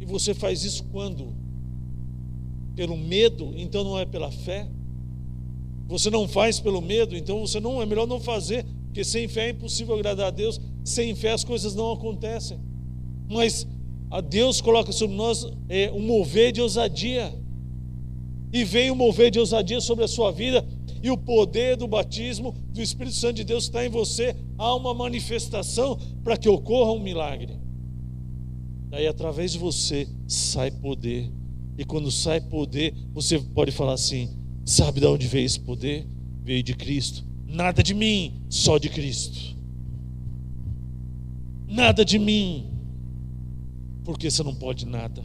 E 0.00 0.04
você 0.04 0.34
faz 0.34 0.64
isso 0.64 0.82
quando? 0.90 1.32
Pelo 2.74 2.96
medo, 2.96 3.54
então 3.56 3.84
não 3.84 3.96
é 3.96 4.04
pela 4.04 4.32
fé. 4.32 4.66
Você 5.86 6.10
não 6.10 6.26
faz 6.26 6.58
pelo 6.58 6.80
medo, 6.80 7.16
então 7.16 7.40
você 7.40 7.60
não 7.60 7.80
é 7.80 7.86
melhor 7.86 8.06
não 8.06 8.18
fazer, 8.18 8.64
porque 8.86 9.04
sem 9.04 9.28
fé 9.28 9.46
é 9.46 9.50
impossível 9.50 9.94
agradar 9.94 10.26
a 10.26 10.30
Deus. 10.30 10.60
Sem 10.84 11.14
fé 11.14 11.30
as 11.30 11.44
coisas 11.44 11.74
não 11.74 11.92
acontecem. 11.92 12.58
Mas 13.28 13.64
a 14.10 14.20
Deus 14.20 14.60
coloca 14.60 14.90
sobre 14.90 15.14
nós 15.14 15.46
é, 15.68 15.88
um 15.92 16.00
mover 16.00 16.50
de 16.50 16.60
ousadia 16.60 17.32
e 18.52 18.64
veio 18.64 18.96
mover 18.96 19.30
de 19.30 19.38
ousadia 19.38 19.80
sobre 19.80 20.04
a 20.04 20.08
sua 20.08 20.30
vida, 20.30 20.66
e 21.02 21.10
o 21.10 21.16
poder 21.16 21.76
do 21.76 21.88
batismo 21.88 22.54
do 22.72 22.82
Espírito 22.82 23.16
Santo 23.16 23.36
de 23.36 23.44
Deus 23.44 23.64
está 23.64 23.84
em 23.84 23.88
você, 23.88 24.36
há 24.58 24.74
uma 24.74 24.92
manifestação 24.92 25.98
para 26.22 26.36
que 26.36 26.48
ocorra 26.48 26.92
um 26.92 27.00
milagre. 27.00 27.58
Daí, 28.90 29.06
através 29.06 29.52
de 29.52 29.58
você, 29.58 30.08
sai 30.26 30.70
poder. 30.70 31.30
E 31.78 31.84
quando 31.84 32.10
sai 32.10 32.40
poder, 32.40 32.92
você 33.12 33.38
pode 33.38 33.70
falar 33.70 33.94
assim: 33.94 34.36
sabe 34.66 35.00
de 35.00 35.06
onde 35.06 35.26
veio 35.26 35.46
esse 35.46 35.60
poder? 35.60 36.06
Veio 36.42 36.62
de 36.62 36.74
Cristo. 36.74 37.24
Nada 37.46 37.82
de 37.82 37.94
mim, 37.94 38.42
só 38.48 38.78
de 38.78 38.88
Cristo. 38.88 39.56
Nada 41.68 42.04
de 42.04 42.18
mim, 42.18 42.68
porque 44.04 44.28
você 44.28 44.42
não 44.42 44.54
pode 44.54 44.84
nada. 44.84 45.22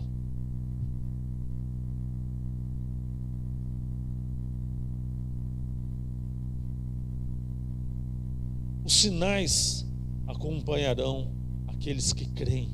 Os 8.86 8.94
sinais 8.94 9.84
acompanharão 10.28 11.32
aqueles 11.68 12.14
que 12.14 12.28
creem. 12.28 12.70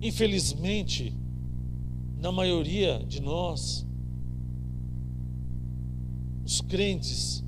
Infelizmente, 0.00 1.12
na 2.16 2.30
maioria 2.30 3.04
de 3.08 3.20
nós, 3.20 3.84
os 6.44 6.60
crentes 6.60 7.44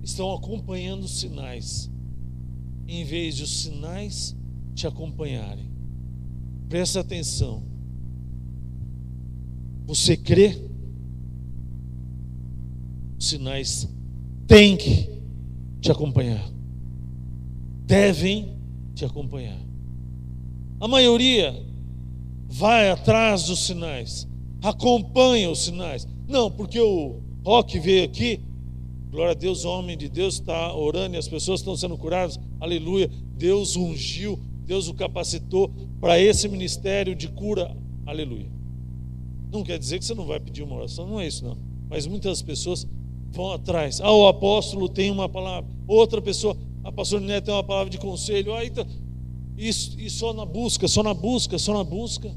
estão 0.00 0.32
acompanhando 0.32 1.02
os 1.02 1.18
sinais, 1.18 1.90
em 2.86 3.04
vez 3.04 3.34
de 3.34 3.42
os 3.42 3.62
sinais 3.62 4.36
te 4.76 4.86
acompanharem. 4.86 5.68
Presta 6.68 7.00
atenção. 7.00 7.64
Você 9.86 10.16
crê? 10.16 10.70
Os 13.18 13.28
sinais 13.28 13.88
têm 14.50 14.76
que 14.76 15.08
te 15.80 15.92
acompanhar, 15.92 16.44
devem 17.86 18.58
te 18.96 19.04
acompanhar. 19.04 19.60
A 20.80 20.88
maioria 20.88 21.54
vai 22.48 22.90
atrás 22.90 23.44
dos 23.44 23.60
sinais, 23.60 24.26
acompanha 24.60 25.48
os 25.48 25.62
sinais. 25.62 26.04
Não, 26.26 26.50
porque 26.50 26.80
o 26.80 27.20
Rock 27.44 27.78
veio 27.78 28.04
aqui, 28.04 28.40
glória 29.08 29.30
a 29.30 29.34
Deus, 29.34 29.64
o 29.64 29.68
homem 29.68 29.96
de 29.96 30.08
Deus 30.08 30.34
está 30.34 30.74
orando 30.74 31.14
e 31.14 31.18
as 31.18 31.28
pessoas 31.28 31.60
estão 31.60 31.76
sendo 31.76 31.96
curadas, 31.96 32.36
aleluia. 32.58 33.08
Deus 33.36 33.76
ungiu, 33.76 34.36
Deus 34.66 34.88
o 34.88 34.94
capacitou 34.94 35.70
para 36.00 36.20
esse 36.20 36.48
ministério 36.48 37.14
de 37.14 37.28
cura, 37.28 37.72
aleluia. 38.04 38.50
Não 39.52 39.62
quer 39.62 39.78
dizer 39.78 40.00
que 40.00 40.04
você 40.04 40.14
não 40.14 40.26
vai 40.26 40.40
pedir 40.40 40.64
uma 40.64 40.74
oração, 40.74 41.06
não 41.06 41.20
é 41.20 41.28
isso 41.28 41.44
não. 41.44 41.56
Mas 41.88 42.04
muitas 42.04 42.42
pessoas 42.42 42.84
vão 43.30 43.52
atrás. 43.52 44.00
Ah, 44.00 44.12
o 44.12 44.26
apóstolo 44.26 44.88
tem 44.88 45.10
uma 45.10 45.28
palavra, 45.28 45.70
outra 45.86 46.20
pessoa, 46.20 46.56
a 46.82 46.90
pastora 46.90 47.22
Neto 47.22 47.46
tem 47.46 47.54
uma 47.54 47.64
palavra 47.64 47.90
de 47.90 47.98
conselho. 47.98 48.54
Ah, 48.54 48.64
então, 48.64 48.86
isso, 49.56 49.98
e 50.00 50.08
só 50.08 50.32
na 50.32 50.44
busca, 50.44 50.88
só 50.88 51.02
na 51.02 51.14
busca, 51.14 51.58
só 51.58 51.74
na 51.74 51.84
busca. 51.84 52.34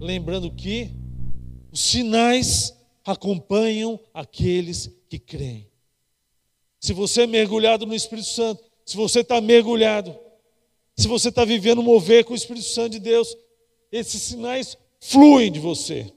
Lembrando 0.00 0.50
que 0.50 0.90
os 1.72 1.80
sinais 1.80 2.74
acompanham 3.04 3.98
aqueles 4.14 4.90
que 5.08 5.18
creem. 5.18 5.66
Se 6.80 6.92
você 6.92 7.22
é 7.22 7.26
mergulhado 7.26 7.84
no 7.84 7.94
Espírito 7.94 8.28
Santo, 8.28 8.62
se 8.84 8.96
você 8.96 9.20
está 9.20 9.40
mergulhado, 9.40 10.16
se 10.96 11.08
você 11.08 11.28
está 11.28 11.44
vivendo 11.44 11.82
mover 11.82 12.24
com 12.24 12.32
o 12.32 12.36
Espírito 12.36 12.66
Santo 12.66 12.92
de 12.92 13.00
Deus, 13.00 13.36
esses 13.90 14.22
sinais 14.22 14.76
fluem 15.00 15.50
de 15.50 15.58
você. 15.58 16.12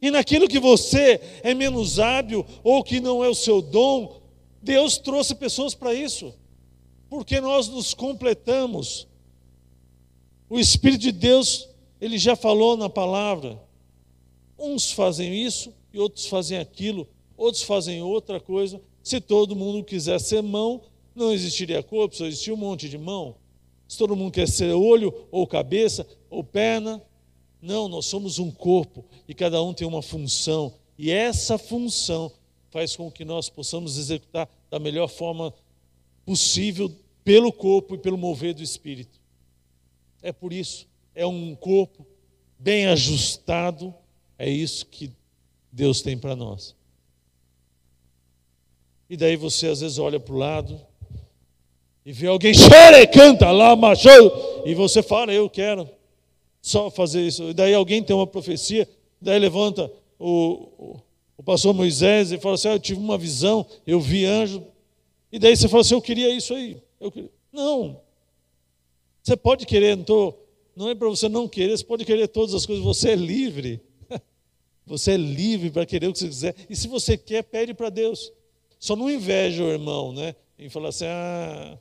E 0.00 0.10
naquilo 0.10 0.48
que 0.48 0.58
você 0.58 1.20
é 1.42 1.54
menos 1.54 1.98
hábil 1.98 2.44
ou 2.62 2.82
que 2.84 3.00
não 3.00 3.24
é 3.24 3.28
o 3.28 3.34
seu 3.34 3.62
dom, 3.62 4.20
Deus 4.62 4.98
trouxe 4.98 5.34
pessoas 5.34 5.74
para 5.74 5.94
isso 5.94 6.34
porque 7.08 7.40
nós 7.40 7.68
nos 7.68 7.94
completamos. 7.94 9.06
O 10.48 10.58
Espírito 10.58 11.02
de 11.02 11.12
Deus, 11.12 11.68
ele 12.00 12.18
já 12.18 12.36
falou 12.36 12.76
na 12.76 12.88
palavra. 12.88 13.60
Uns 14.58 14.90
fazem 14.90 15.34
isso 15.34 15.72
e 15.92 15.98
outros 15.98 16.26
fazem 16.26 16.58
aquilo, 16.58 17.08
outros 17.36 17.62
fazem 17.62 18.02
outra 18.02 18.40
coisa. 18.40 18.80
Se 19.02 19.20
todo 19.20 19.56
mundo 19.56 19.84
quiser 19.84 20.20
ser 20.20 20.42
mão, 20.42 20.82
não 21.14 21.32
existiria 21.32 21.82
corpo, 21.82 22.16
só 22.16 22.26
existia 22.26 22.54
um 22.54 22.58
monte 22.58 22.88
de 22.88 22.98
mão. 22.98 23.36
Se 23.88 23.96
todo 23.96 24.16
mundo 24.16 24.32
quer 24.32 24.48
ser 24.48 24.72
olho, 24.72 25.14
ou 25.30 25.46
cabeça, 25.46 26.06
ou 26.28 26.42
perna, 26.42 27.02
não, 27.66 27.88
nós 27.88 28.06
somos 28.06 28.38
um 28.38 28.50
corpo 28.50 29.04
e 29.28 29.34
cada 29.34 29.60
um 29.60 29.74
tem 29.74 29.86
uma 29.86 30.00
função. 30.00 30.72
E 30.96 31.10
essa 31.10 31.58
função 31.58 32.32
faz 32.70 32.94
com 32.94 33.10
que 33.10 33.24
nós 33.24 33.50
possamos 33.50 33.98
executar 33.98 34.48
da 34.70 34.78
melhor 34.78 35.08
forma 35.08 35.52
possível 36.24 36.90
pelo 37.24 37.52
corpo 37.52 37.96
e 37.96 37.98
pelo 37.98 38.16
mover 38.16 38.54
do 38.54 38.62
espírito. 38.62 39.20
É 40.22 40.32
por 40.32 40.52
isso, 40.52 40.86
é 41.14 41.26
um 41.26 41.54
corpo 41.56 42.06
bem 42.58 42.86
ajustado, 42.86 43.92
é 44.38 44.48
isso 44.48 44.86
que 44.86 45.10
Deus 45.72 46.00
tem 46.02 46.16
para 46.16 46.36
nós. 46.36 46.74
E 49.10 49.16
daí 49.16 49.36
você 49.36 49.68
às 49.68 49.80
vezes 49.80 49.98
olha 49.98 50.20
para 50.20 50.34
o 50.34 50.38
lado 50.38 50.80
e 52.04 52.12
vê 52.12 52.28
alguém 52.28 52.52
canta 53.12 53.50
lá, 53.50 53.74
machou, 53.74 54.62
e 54.64 54.74
você 54.74 55.02
fala, 55.02 55.32
eu 55.32 55.50
quero 55.50 55.95
só 56.66 56.90
fazer 56.90 57.24
isso. 57.24 57.50
E 57.50 57.54
daí 57.54 57.72
alguém 57.72 58.02
tem 58.02 58.14
uma 58.14 58.26
profecia, 58.26 58.88
daí 59.20 59.38
levanta 59.38 59.88
o, 60.18 60.98
o, 61.38 61.42
pastor 61.44 61.72
Moisés 61.72 62.32
e 62.32 62.38
fala 62.38 62.56
assim: 62.56 62.66
ah, 62.66 62.72
Eu 62.72 62.80
tive 62.80 62.98
uma 62.98 63.16
visão, 63.16 63.64
eu 63.86 64.00
vi 64.00 64.24
anjo, 64.24 64.66
e 65.30 65.38
daí 65.38 65.56
você 65.56 65.68
fala 65.68 65.82
assim: 65.82 65.94
Eu 65.94 66.02
queria 66.02 66.28
isso 66.28 66.52
aí. 66.52 66.82
Queria. 67.12 67.30
Não. 67.52 68.00
Você 69.22 69.36
pode 69.36 69.64
querer, 69.64 69.96
não, 69.96 70.02
tô, 70.02 70.34
não 70.74 70.90
é 70.90 70.94
para 70.96 71.08
você 71.08 71.28
não 71.28 71.46
querer, 71.46 71.76
você 71.76 71.84
pode 71.84 72.04
querer 72.04 72.26
todas 72.26 72.52
as 72.52 72.66
coisas, 72.66 72.84
você 72.84 73.10
é 73.10 73.16
livre. 73.16 73.80
Você 74.86 75.12
é 75.12 75.16
livre 75.16 75.68
para 75.68 75.84
querer 75.84 76.06
o 76.06 76.12
que 76.12 76.20
você 76.20 76.28
quiser. 76.28 76.54
E 76.70 76.76
se 76.76 76.86
você 76.86 77.18
quer, 77.18 77.42
pede 77.42 77.74
para 77.74 77.90
Deus. 77.90 78.32
Só 78.78 78.94
não 78.94 79.10
inveja 79.10 79.64
o 79.64 79.68
irmão, 79.68 80.12
né? 80.12 80.36
E 80.56 80.70
falar 80.70 80.90
assim: 80.90 81.06
ah, 81.06 81.76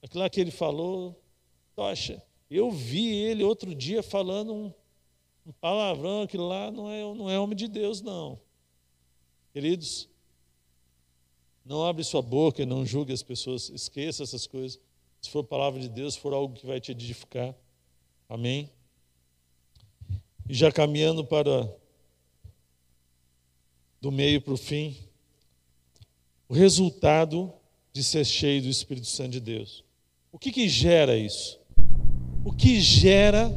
aquilo 0.00 0.22
lá 0.22 0.30
que 0.30 0.40
ele 0.40 0.52
falou, 0.52 1.20
tocha. 1.74 2.22
Eu 2.54 2.70
vi 2.70 3.14
ele 3.14 3.42
outro 3.42 3.74
dia 3.74 4.02
falando 4.02 4.52
um, 4.52 4.72
um 5.46 5.52
palavrão, 5.52 6.22
aquilo 6.22 6.46
lá 6.46 6.70
não 6.70 6.90
é, 6.90 7.02
não 7.14 7.30
é 7.30 7.38
homem 7.38 7.56
de 7.56 7.66
Deus, 7.66 8.02
não. 8.02 8.38
Queridos, 9.52 10.08
não 11.64 11.84
abre 11.84 12.02
sua 12.02 12.22
boca 12.22 12.66
não 12.66 12.84
julgue 12.84 13.12
as 13.12 13.22
pessoas. 13.22 13.70
Esqueça 13.70 14.22
essas 14.22 14.46
coisas. 14.46 14.78
Se 15.20 15.30
for 15.30 15.44
palavra 15.44 15.80
de 15.80 15.88
Deus, 15.88 16.16
for 16.16 16.32
algo 16.32 16.54
que 16.54 16.66
vai 16.66 16.80
te 16.80 16.90
edificar. 16.90 17.54
Amém? 18.28 18.70
E 20.48 20.54
já 20.54 20.72
caminhando 20.72 21.24
para 21.24 21.72
do 24.00 24.10
meio 24.10 24.42
para 24.42 24.52
o 24.52 24.56
fim, 24.56 24.96
o 26.48 26.54
resultado 26.54 27.52
de 27.92 28.02
ser 28.02 28.26
cheio 28.26 28.60
do 28.60 28.68
Espírito 28.68 29.06
Santo 29.06 29.30
de 29.30 29.40
Deus. 29.40 29.84
O 30.32 30.38
que, 30.38 30.50
que 30.50 30.68
gera 30.68 31.16
isso? 31.16 31.61
O 32.44 32.52
que 32.52 32.80
gera 32.80 33.52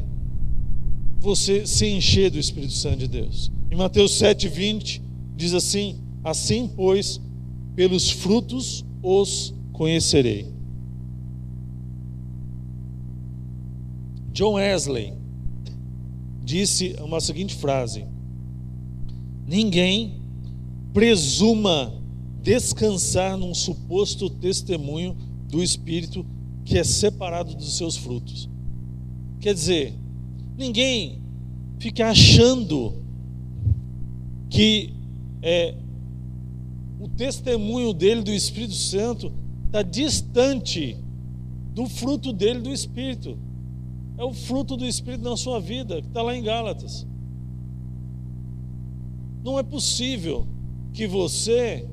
você 1.19 1.65
se 1.65 1.87
encher 1.87 2.29
do 2.29 2.37
Espírito 2.37 2.73
Santo 2.73 2.97
de 2.97 3.07
Deus? 3.07 3.51
Em 3.71 3.75
Mateus 3.75 4.11
7,20 4.19 5.01
diz 5.35 5.53
assim: 5.53 5.99
Assim, 6.23 6.67
pois, 6.67 7.19
pelos 7.75 8.09
frutos 8.09 8.85
os 9.01 9.53
conhecerei. 9.73 10.53
John 14.31 14.53
Wesley 14.53 15.13
disse 16.43 16.95
uma 17.01 17.19
seguinte 17.19 17.55
frase: 17.55 18.05
Ninguém 19.47 20.21
presuma 20.93 21.93
descansar 22.41 23.35
num 23.35 23.53
suposto 23.53 24.29
testemunho 24.29 25.17
do 25.49 25.63
Espírito 25.63 26.25
que 26.63 26.77
é 26.77 26.83
separado 26.83 27.55
dos 27.55 27.77
seus 27.77 27.97
frutos. 27.97 28.47
Quer 29.45 29.53
dizer, 29.53 29.93
ninguém 30.57 31.21
fica 31.77 32.09
achando 32.09 32.95
que 34.49 34.91
é, 35.39 35.75
o 36.99 37.07
testemunho 37.09 37.93
dele 37.93 38.23
do 38.23 38.31
Espírito 38.31 38.73
Santo 38.73 39.31
está 39.67 39.83
distante 39.83 40.97
do 41.75 41.85
fruto 41.85 42.33
dele 42.33 42.61
do 42.61 42.71
Espírito. 42.71 43.37
É 44.17 44.23
o 44.23 44.33
fruto 44.33 44.75
do 44.75 44.83
Espírito 44.83 45.23
na 45.23 45.37
sua 45.37 45.59
vida, 45.59 46.01
que 46.01 46.07
está 46.07 46.23
lá 46.23 46.35
em 46.35 46.41
Gálatas. 46.41 47.05
Não 49.43 49.59
é 49.59 49.61
possível 49.61 50.47
que 50.91 51.05
você 51.05 51.87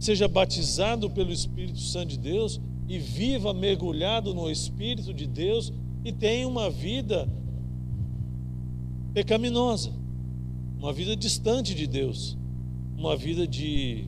seja 0.00 0.26
batizado 0.26 1.08
pelo 1.08 1.30
Espírito 1.30 1.78
Santo 1.78 2.08
de 2.08 2.18
Deus 2.18 2.60
e 2.88 2.98
viva 2.98 3.54
mergulhado 3.54 4.34
no 4.34 4.50
Espírito 4.50 5.14
de 5.14 5.28
Deus 5.28 5.72
e 6.04 6.12
tenha 6.12 6.46
uma 6.46 6.70
vida 6.70 7.28
pecaminosa. 9.12 9.92
uma 10.78 10.92
vida 10.92 11.16
distante 11.16 11.74
de 11.74 11.88
Deus, 11.88 12.38
uma 12.96 13.16
vida 13.16 13.48
de 13.48 14.04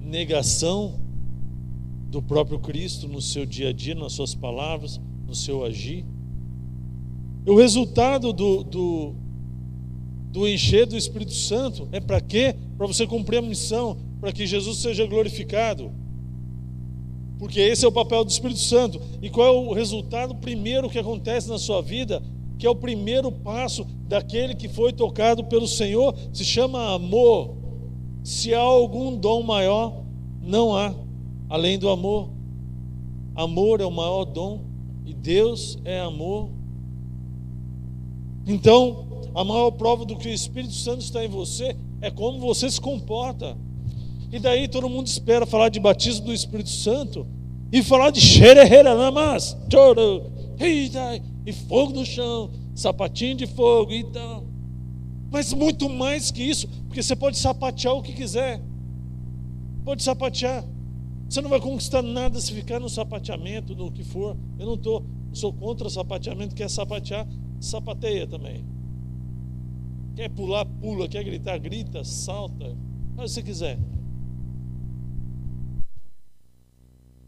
negação 0.00 0.98
do 2.10 2.20
próprio 2.20 2.58
Cristo 2.58 3.06
no 3.06 3.22
seu 3.22 3.46
dia 3.46 3.68
a 3.68 3.72
dia, 3.72 3.94
nas 3.94 4.12
suas 4.14 4.34
palavras, 4.34 5.00
no 5.26 5.34
seu 5.34 5.64
agir. 5.64 6.04
O 7.46 7.54
resultado 7.56 8.32
do, 8.32 8.64
do, 8.64 9.14
do 10.32 10.48
encher 10.48 10.86
do 10.86 10.96
Espírito 10.96 11.32
Santo 11.32 11.88
é 11.92 12.00
para 12.00 12.20
quê? 12.20 12.56
Para 12.76 12.88
você 12.88 13.06
cumprir 13.06 13.38
a 13.38 13.42
missão, 13.42 13.96
para 14.20 14.32
que 14.32 14.46
Jesus 14.46 14.78
seja 14.78 15.06
glorificado. 15.06 15.92
Porque 17.40 17.58
esse 17.58 17.86
é 17.86 17.88
o 17.88 17.92
papel 17.92 18.22
do 18.22 18.30
Espírito 18.30 18.60
Santo. 18.60 19.00
E 19.22 19.30
qual 19.30 19.46
é 19.46 19.50
o 19.50 19.72
resultado 19.72 20.34
primeiro 20.34 20.90
que 20.90 20.98
acontece 20.98 21.48
na 21.48 21.58
sua 21.58 21.80
vida? 21.80 22.22
Que 22.58 22.66
é 22.66 22.70
o 22.70 22.76
primeiro 22.76 23.32
passo 23.32 23.86
daquele 24.06 24.54
que 24.54 24.68
foi 24.68 24.92
tocado 24.92 25.42
pelo 25.44 25.66
Senhor, 25.66 26.14
se 26.34 26.44
chama 26.44 26.94
amor. 26.94 27.56
Se 28.22 28.52
há 28.54 28.60
algum 28.60 29.16
dom 29.16 29.42
maior, 29.42 30.04
não 30.42 30.76
há, 30.76 30.94
além 31.48 31.78
do 31.78 31.88
amor. 31.88 32.28
Amor 33.34 33.80
é 33.80 33.86
o 33.86 33.90
maior 33.90 34.26
dom 34.26 34.60
e 35.06 35.14
Deus 35.14 35.78
é 35.82 35.98
amor. 35.98 36.50
Então, 38.46 39.06
a 39.34 39.42
maior 39.42 39.70
prova 39.70 40.04
do 40.04 40.16
que 40.16 40.28
o 40.28 40.32
Espírito 40.32 40.74
Santo 40.74 41.00
está 41.00 41.24
em 41.24 41.28
você 41.28 41.74
é 42.02 42.10
como 42.10 42.38
você 42.38 42.70
se 42.70 42.80
comporta. 42.80 43.56
E 44.32 44.38
daí 44.38 44.68
todo 44.68 44.88
mundo 44.88 45.06
espera 45.06 45.44
falar 45.44 45.68
de 45.68 45.80
batismo 45.80 46.26
do 46.26 46.32
Espírito 46.32 46.70
Santo 46.70 47.26
e 47.72 47.82
falar 47.82 48.10
de 48.10 48.20
xererera 48.20 48.94
namas, 48.94 49.56
choro, 49.70 50.30
e 51.46 51.52
fogo 51.52 51.92
no 51.92 52.04
chão, 52.04 52.50
sapatinho 52.74 53.36
de 53.36 53.46
fogo 53.46 53.92
e 53.92 54.04
tal. 54.04 54.44
Mas 55.30 55.52
muito 55.52 55.88
mais 55.88 56.30
que 56.30 56.42
isso, 56.42 56.68
porque 56.86 57.02
você 57.02 57.14
pode 57.14 57.38
sapatear 57.38 57.94
o 57.94 58.02
que 58.02 58.12
quiser. 58.12 58.60
Pode 59.84 60.02
sapatear. 60.02 60.64
Você 61.28 61.40
não 61.40 61.48
vai 61.48 61.60
conquistar 61.60 62.02
nada 62.02 62.40
se 62.40 62.52
ficar 62.52 62.80
no 62.80 62.88
sapateamento, 62.88 63.74
no 63.74 63.92
que 63.92 64.02
for. 64.02 64.36
Eu 64.58 64.66
não 64.66 64.76
tô, 64.76 65.04
sou 65.32 65.52
contra 65.52 65.88
sapateamento, 65.88 66.54
quer 66.54 66.68
sapatear, 66.68 67.26
sapateia 67.60 68.26
também. 68.26 68.64
Quer 70.16 70.28
pular, 70.30 70.64
pula, 70.64 71.08
quer 71.08 71.22
gritar, 71.22 71.58
grita, 71.58 72.02
salta, 72.04 72.76
faz 73.14 73.30
o 73.30 73.34
que 73.34 73.40
você 73.40 73.42
quiser. 73.42 73.78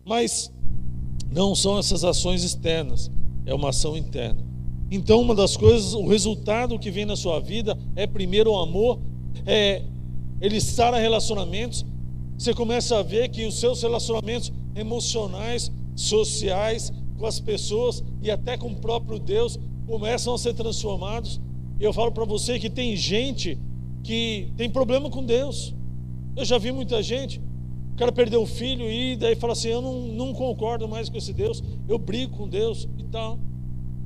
Mas 0.05 0.53
não 1.31 1.55
são 1.55 1.79
essas 1.79 2.05
ações 2.05 2.43
externas, 2.43 3.11
é 3.47 3.55
uma 3.55 3.71
ação 3.71 3.97
interna. 3.97 4.45
Então, 4.91 5.23
uma 5.23 5.35
das 5.35 5.57
coisas, 5.57 5.95
o 5.95 6.07
resultado 6.07 6.79
que 6.79 6.91
vem 6.91 7.07
na 7.07 7.17
sua 7.17 7.41
vida 7.41 7.79
é 7.97 8.07
primeiro 8.07 8.53
o 8.53 8.59
amor, 8.59 9.01
é 9.47 9.83
ele 10.41 10.59
em 10.59 11.01
relacionamentos. 11.01 11.87
Você 12.37 12.53
começa 12.53 12.99
a 12.99 13.03
ver 13.03 13.29
que 13.31 13.47
os 13.47 13.59
seus 13.59 13.81
relacionamentos 13.81 14.53
emocionais, 14.75 15.71
sociais, 15.95 16.93
com 17.17 17.25
as 17.25 17.39
pessoas 17.39 18.03
e 18.21 18.31
até 18.31 18.59
com 18.59 18.69
o 18.69 18.77
próprio 18.77 19.19
Deus 19.19 19.59
começam 19.87 20.35
a 20.35 20.39
ser 20.39 20.55
transformados. 20.55 21.41
E 21.79 21.85
eu 21.85 21.93
falo 21.93 22.13
para 22.13 22.25
você 22.25 22.59
que 22.59 22.69
tem 22.69 22.97
gente 22.97 23.59
que 24.03 24.53
tem 24.57 24.69
problema 24.69 25.09
com 25.09 25.25
Deus. 25.25 25.75
Eu 26.37 26.45
já 26.45 26.59
vi 26.59 26.73
muita 26.73 27.03
gente 27.03 27.41
o 27.93 27.97
cara 27.97 28.11
perdeu 28.11 28.43
o 28.43 28.47
filho 28.47 28.91
e 28.91 29.17
daí 29.17 29.37
fala 29.37 29.53
assim: 29.53 29.69
Eu 29.69 29.83
não, 29.83 30.01
não 30.09 30.33
concordo 30.33 30.89
mais 30.89 31.09
com 31.09 31.19
esse 31.19 31.33
Deus, 31.33 31.63
eu 31.89 31.99
brigo 31.99 32.37
com 32.37 32.49
Deus 32.49 32.89
e 32.99 33.05
tal. 33.05 33.39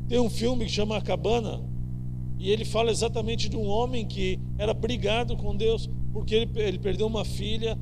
Tem 0.09 0.19
um 0.19 0.31
filme 0.31 0.65
que 0.65 0.71
chama 0.71 0.97
A 0.97 1.01
Cabana, 1.01 1.63
e 2.39 2.51
ele 2.51 2.65
fala 2.65 2.91
exatamente 2.91 3.49
de 3.49 3.57
um 3.57 3.67
homem 3.67 4.07
que 4.07 4.39
era 4.59 4.75
brigado 4.75 5.37
com 5.37 5.55
Deus, 5.57 5.89
porque 6.13 6.35
ele, 6.35 6.51
ele 6.57 6.79
perdeu 6.79 7.07
uma 7.07 7.25
filha 7.25 7.79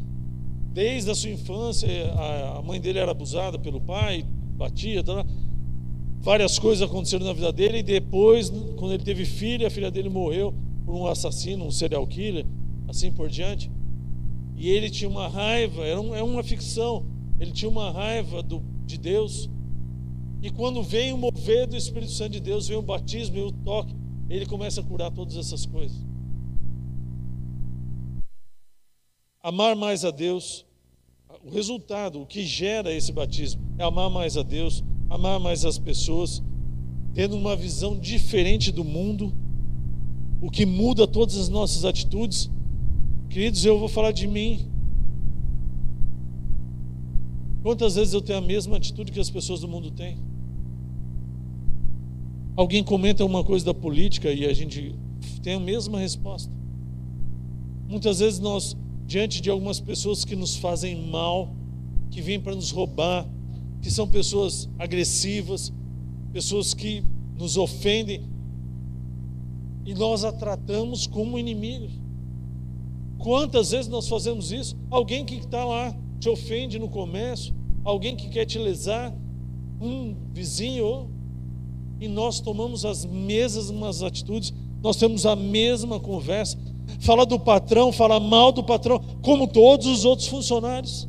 desde 0.73 1.11
a 1.11 1.14
sua 1.14 1.31
infância. 1.31 1.88
A, 2.12 2.59
a 2.59 2.62
mãe 2.62 2.81
dele 2.81 2.99
era 2.99 3.11
abusada 3.11 3.59
pelo 3.59 3.81
pai, 3.81 4.25
batia, 4.57 5.03
tal. 5.03 5.25
várias 6.21 6.59
coisas 6.59 6.88
aconteceram 6.88 7.27
na 7.27 7.33
vida 7.33 7.53
dele, 7.53 7.79
e 7.79 7.83
depois, 7.83 8.51
quando 8.77 8.93
ele 8.93 9.05
teve 9.05 9.25
filha, 9.25 9.67
a 9.69 9.71
filha 9.71 9.90
dele 9.90 10.09
morreu 10.09 10.55
por 10.85 10.95
um 10.95 11.07
assassino, 11.07 11.64
um 11.64 11.71
serial 11.71 12.07
killer, 12.07 12.47
assim 12.88 13.11
por 13.11 13.29
diante. 13.29 13.71
E 14.57 14.69
ele 14.69 14.90
tinha 14.90 15.09
uma 15.09 15.29
raiva, 15.29 15.85
era 15.85 16.01
é 16.01 16.23
uma 16.23 16.43
ficção, 16.43 17.05
ele 17.40 17.53
tinha 17.53 17.69
uma 17.69 17.90
raiva 17.90 18.43
do, 18.43 18.62
de 18.87 18.99
Deus. 18.99 19.51
E 20.43 20.51
quando 20.51 20.83
vem 20.83 21.12
o 21.12 21.19
mover 21.19 21.67
do 21.67 21.77
Espírito 21.77 22.12
Santo 22.12 22.33
de 22.33 22.40
Deus, 22.40 22.69
vem 22.69 22.77
o 22.77 22.83
batismo 22.83 23.37
e 23.37 23.43
o 23.43 23.53
toque, 23.53 23.95
ele 24.29 24.47
começa 24.47 24.81
a 24.81 24.85
curar 24.85 25.11
todas 25.11 25.37
essas 25.37 25.67
coisas. 25.67 25.97
Amar 29.43 29.77
mais 29.77 30.05
a 30.05 30.11
Deus, 30.11 30.64
o 31.45 31.51
resultado, 31.51 32.21
o 32.21 32.27
que 32.27 32.45
gera 32.45 32.93
esse 32.93 33.12
batismo, 33.12 33.62
é 33.77 33.85
amar 33.85 34.09
mais 34.09 34.37
a 34.37 34.43
Deus, 34.43 34.83
amar 35.11 35.38
mais 35.38 35.64
as 35.64 35.79
pessoas, 35.79 36.43
tendo 37.12 37.37
uma 37.37 37.55
visão 37.55 37.99
diferente 37.99 38.73
do 38.73 38.85
mundo, 38.85 39.33
o 40.40 40.51
que 40.51 40.64
muda 40.64 41.07
todas 41.07 41.37
as 41.37 41.49
nossas 41.49 41.85
atitudes 41.85 42.51
Queridos, 43.35 43.64
eu 43.64 43.77
vou 43.81 43.88
falar 43.88 44.12
de 44.12 44.29
mim. 44.29 44.61
Quantas 47.64 47.97
vezes 47.97 48.14
eu 48.14 48.20
tenho 48.20 48.38
a 48.38 48.40
mesma 48.40 48.77
atitude 48.77 49.11
que 49.11 49.18
as 49.18 49.29
pessoas 49.29 49.59
do 49.59 49.66
mundo 49.66 49.90
têm? 49.90 50.18
Alguém 52.55 52.85
comenta 52.85 53.25
uma 53.25 53.42
coisa 53.42 53.64
da 53.64 53.75
política 53.75 54.31
e 54.31 54.47
a 54.47 54.53
gente 54.55 54.94
tem 55.42 55.55
a 55.55 55.59
mesma 55.59 55.99
resposta. 55.99 56.53
Muitas 57.88 58.20
vezes 58.20 58.38
nós, 58.38 58.77
diante 59.05 59.42
de 59.42 59.51
algumas 59.51 59.81
pessoas 59.81 60.25
que 60.25 60.37
nos 60.37 60.55
fazem 60.55 61.11
mal, 61.11 61.53
que 62.12 62.23
vêm 62.23 62.38
para 62.38 62.55
nos 62.55 62.70
roubar, 62.70 63.29
que 63.83 63.90
são 63.90 64.07
pessoas 64.07 64.68
agressivas, 64.79 65.73
pessoas 66.33 66.73
que 66.73 67.03
nos 67.37 67.57
ofendem, 67.57 68.23
e 69.85 69.92
nós 69.92 70.23
a 70.23 70.31
tratamos 70.31 71.09
como 71.09 71.37
inimigos. 71.37 72.04
Quantas 73.25 73.71
vezes 73.71 73.89
nós 73.89 74.07
fazemos 74.07 74.53
isso? 74.53 74.77
Alguém 74.91 75.25
que 75.25 75.37
está 75.37 75.65
lá 75.65 75.97
te 76.21 76.29
ofende 76.29 76.79
no 76.79 76.91
comércio, 76.91 77.55
alguém 77.83 78.15
que 78.15 78.29
quer 78.29 78.45
te 78.45 78.59
lesar, 78.59 79.17
um 79.81 80.15
vizinho, 80.35 81.09
e 81.99 82.07
nós 82.07 82.39
tomamos 82.39 82.85
as 82.85 83.07
mesmas 83.07 84.03
atitudes, 84.03 84.53
nós 84.83 84.97
temos 84.97 85.25
a 85.25 85.35
mesma 85.35 85.99
conversa. 85.99 86.59
Fala 87.01 87.25
do 87.25 87.41
patrão, 87.41 87.91
fala 87.91 88.21
mal 88.21 88.53
do 88.53 88.63
patrão, 88.63 89.01
como 89.23 89.49
todos 89.49 89.87
os 89.87 90.05
outros 90.05 90.29
funcionários. 90.29 91.09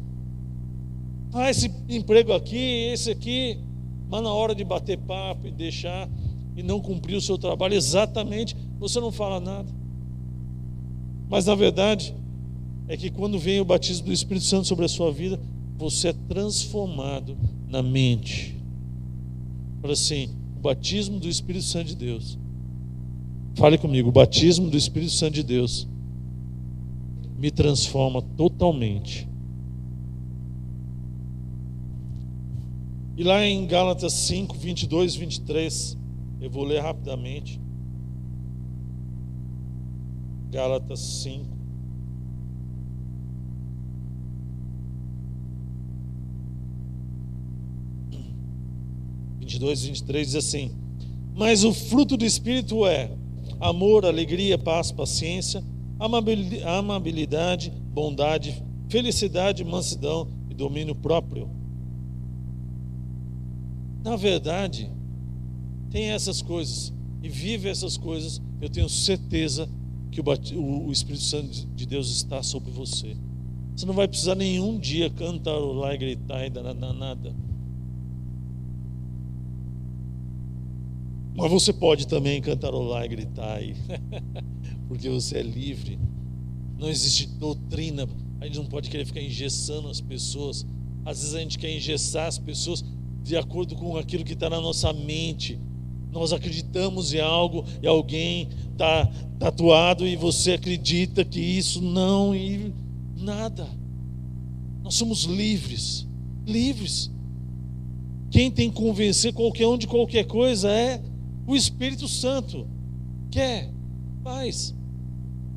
Ah, 1.33 1.49
esse 1.49 1.69
emprego 1.89 2.31
aqui, 2.31 2.91
esse 2.93 3.11
aqui, 3.11 3.59
mas 4.07 4.23
na 4.23 4.33
hora 4.33 4.55
de 4.55 4.63
bater 4.63 4.97
papo 4.99 5.47
e 5.47 5.51
deixar 5.51 6.09
e 6.55 6.63
não 6.63 6.79
cumprir 6.79 7.17
o 7.17 7.21
seu 7.21 7.37
trabalho 7.37 7.73
exatamente, 7.73 8.55
você 8.79 9.01
não 9.01 9.11
fala 9.11 9.41
nada. 9.41 9.84
Mas 11.29 11.45
na 11.45 11.55
verdade, 11.55 12.13
é 12.87 12.95
que 12.95 13.09
quando 13.09 13.39
vem 13.39 13.59
o 13.59 13.65
batismo 13.65 14.05
do 14.05 14.13
Espírito 14.13 14.45
Santo 14.45 14.67
sobre 14.67 14.85
a 14.85 14.89
sua 14.89 15.11
vida, 15.11 15.39
você 15.77 16.09
é 16.09 16.13
transformado 16.13 17.37
na 17.67 17.81
mente. 17.81 18.55
Fala 19.81 19.93
assim: 19.93 20.29
o 20.57 20.61
batismo 20.61 21.19
do 21.19 21.27
Espírito 21.27 21.65
Santo 21.65 21.87
de 21.87 21.95
Deus. 21.95 22.37
Fale 23.55 23.77
comigo: 23.77 24.09
o 24.09 24.11
batismo 24.11 24.69
do 24.69 24.77
Espírito 24.77 25.11
Santo 25.11 25.33
de 25.33 25.43
Deus 25.43 25.87
me 27.37 27.51
transforma 27.51 28.21
totalmente. 28.21 29.27
E 33.17 33.23
lá 33.23 33.45
em 33.45 33.65
Gálatas 33.65 34.13
5, 34.13 34.57
22 34.57 35.15
23, 35.15 35.97
eu 36.41 36.49
vou 36.49 36.63
ler 36.63 36.81
rapidamente. 36.81 37.61
Gálatas 40.51 40.99
5. 40.99 41.55
Vinte 49.39 49.53
e 49.55 49.59
dois, 49.59 49.83
vinte 49.83 49.99
e 49.99 50.03
três 50.03 50.27
diz 50.27 50.35
assim: 50.35 50.71
Mas 51.35 51.63
o 51.63 51.73
fruto 51.73 52.17
do 52.17 52.25
Espírito 52.25 52.85
é 52.85 53.11
amor, 53.59 54.05
alegria, 54.05 54.57
paz, 54.57 54.91
paciência, 54.91 55.63
amabilidade, 55.99 57.71
bondade, 57.93 58.63
felicidade, 58.89 59.63
mansidão 59.63 60.27
e 60.49 60.53
domínio 60.53 60.95
próprio. 60.95 61.49
Na 64.03 64.15
verdade, 64.15 64.89
tem 65.89 66.11
essas 66.11 66.41
coisas 66.41 66.93
e 67.23 67.29
vive 67.29 67.69
essas 67.69 67.97
coisas, 67.97 68.41
eu 68.61 68.69
tenho 68.69 68.89
certeza 68.89 69.69
que 70.11 70.21
o, 70.21 70.91
Espírito 70.91 71.23
Santo 71.23 71.67
de 71.75 71.85
Deus 71.85 72.09
está 72.09 72.41
sobre 72.41 72.71
você. 72.71 73.15
Você 73.75 73.85
não 73.85 73.93
vai 73.93 74.07
precisar 74.07 74.35
nenhum 74.35 74.79
dia 74.79 75.09
cantarolar 75.09 75.93
e 75.93 75.97
gritar 75.97 76.45
e 76.45 76.49
dar 76.49 76.73
nada. 76.73 77.35
Mas 81.35 81.51
você 81.51 81.73
pode 81.73 82.07
também 82.07 82.41
cantarolar 82.41 83.03
e 83.03 83.09
gritar 83.09 83.57
aí, 83.59 83.75
porque 84.87 85.09
você 85.09 85.39
é 85.39 85.43
livre. 85.43 85.99
Não 86.79 86.89
existe 86.89 87.27
doutrina. 87.27 88.07
A 88.39 88.45
gente 88.45 88.57
não 88.57 88.65
pode 88.65 88.89
querer 88.89 89.05
ficar 89.05 89.21
engessando 89.21 89.89
as 89.89 89.99
pessoas. 89.99 90.65
Às 91.03 91.19
vezes 91.19 91.35
a 91.35 91.39
gente 91.39 91.59
quer 91.59 91.75
engessar 91.75 92.27
as 92.27 92.39
pessoas 92.39 92.83
de 93.21 93.35
acordo 93.35 93.75
com 93.75 93.97
aquilo 93.97 94.23
que 94.23 94.33
está 94.33 94.49
na 94.49 94.61
nossa 94.61 94.93
mente. 94.93 95.59
Nós 96.15 96.31
acreditamos 96.31 97.13
em 97.13 97.19
algo 97.19 97.65
e 97.83 97.85
alguém 97.85 98.47
está 98.71 99.05
tatuado 99.37 100.07
e 100.07 100.15
você 100.15 100.53
acredita 100.53 101.25
que 101.25 101.41
isso 101.41 101.81
não 101.81 102.33
e 102.33 102.73
nada. 103.17 103.67
Nós 104.81 104.95
somos 104.95 105.23
livres, 105.23 106.07
livres. 106.47 107.11
Quem 108.31 108.49
tem 108.49 108.69
que 108.69 108.77
convencer 108.77 109.33
qualquer 109.33 109.67
um 109.67 109.77
de 109.77 109.87
qualquer 109.87 110.23
coisa 110.23 110.71
é 110.71 111.01
o 111.45 111.53
Espírito 111.53 112.07
Santo. 112.07 112.65
Quer, 113.29 113.69
faz. 114.23 114.73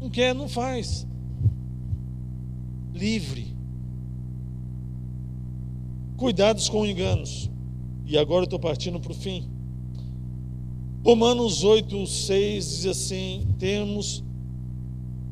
Não 0.01 0.11
quer, 0.11 0.35
não 0.35 0.49
faz. 0.49 1.07
Livre. 2.93 3.55
Cuidados 6.17 6.69
com 6.69 6.85
enganos. 6.85 7.49
E 8.05 8.19
agora 8.19 8.41
eu 8.41 8.47
estou 8.47 8.59
partindo 8.59 8.99
para 8.99 9.13
o 9.13 9.15
fim. 9.15 9.58
Romanos 11.09 11.65
8, 11.65 12.07
6 12.07 12.69
diz 12.69 12.85
assim: 12.85 13.49
temos, 13.59 14.23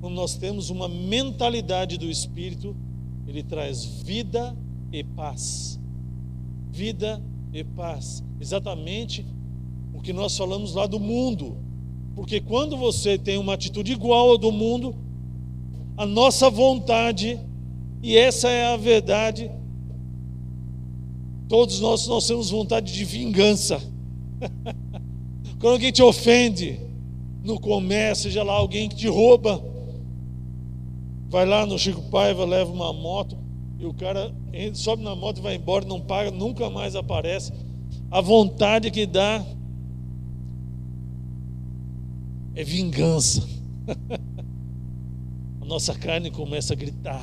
quando 0.00 0.14
nós 0.14 0.34
temos 0.34 0.70
uma 0.70 0.88
mentalidade 0.88 1.98
do 1.98 2.08
Espírito, 2.08 2.74
ele 3.26 3.42
traz 3.42 3.84
vida 3.84 4.56
e 4.90 5.04
paz. 5.04 5.78
Vida 6.70 7.22
e 7.52 7.62
paz. 7.62 8.24
Exatamente 8.40 9.26
o 9.92 10.00
que 10.00 10.14
nós 10.14 10.34
falamos 10.34 10.72
lá 10.72 10.86
do 10.86 10.98
mundo. 10.98 11.58
Porque 12.14 12.40
quando 12.40 12.74
você 12.78 13.18
tem 13.18 13.36
uma 13.36 13.52
atitude 13.52 13.92
igual 13.92 14.30
ao 14.30 14.38
do 14.38 14.50
mundo, 14.50 14.96
a 15.94 16.06
nossa 16.06 16.48
vontade, 16.48 17.38
e 18.02 18.16
essa 18.16 18.48
é 18.48 18.72
a 18.72 18.78
verdade, 18.78 19.50
Todos 21.50 21.80
nós, 21.80 22.08
nós 22.08 22.26
temos 22.26 22.48
vontade 22.48 22.92
de 22.94 23.04
vingança. 23.04 23.78
Quando 25.58 25.74
alguém 25.74 25.90
te 25.90 26.02
ofende 26.02 26.78
no 27.42 27.58
comércio, 27.58 28.24
seja 28.24 28.42
lá 28.42 28.52
alguém 28.52 28.88
que 28.88 28.96
te 28.96 29.08
rouba, 29.08 29.62
vai 31.28 31.46
lá 31.46 31.64
no 31.64 31.78
Chico 31.78 32.02
Paiva, 32.10 32.44
leva 32.44 32.70
uma 32.70 32.92
moto, 32.92 33.36
e 33.78 33.86
o 33.86 33.94
cara 33.94 34.34
sobe 34.74 35.02
na 35.02 35.14
moto 35.14 35.38
e 35.38 35.42
vai 35.42 35.56
embora, 35.56 35.84
não 35.84 36.00
paga, 36.00 36.30
nunca 36.30 36.68
mais 36.68 36.94
aparece. 36.94 37.52
A 38.10 38.20
vontade 38.20 38.90
que 38.90 39.06
dá 39.06 39.44
é 42.54 42.64
vingança. 42.64 43.46
a 45.60 45.64
nossa 45.64 45.94
carne 45.94 46.30
começa 46.30 46.72
a 46.72 46.76
gritar. 46.76 47.22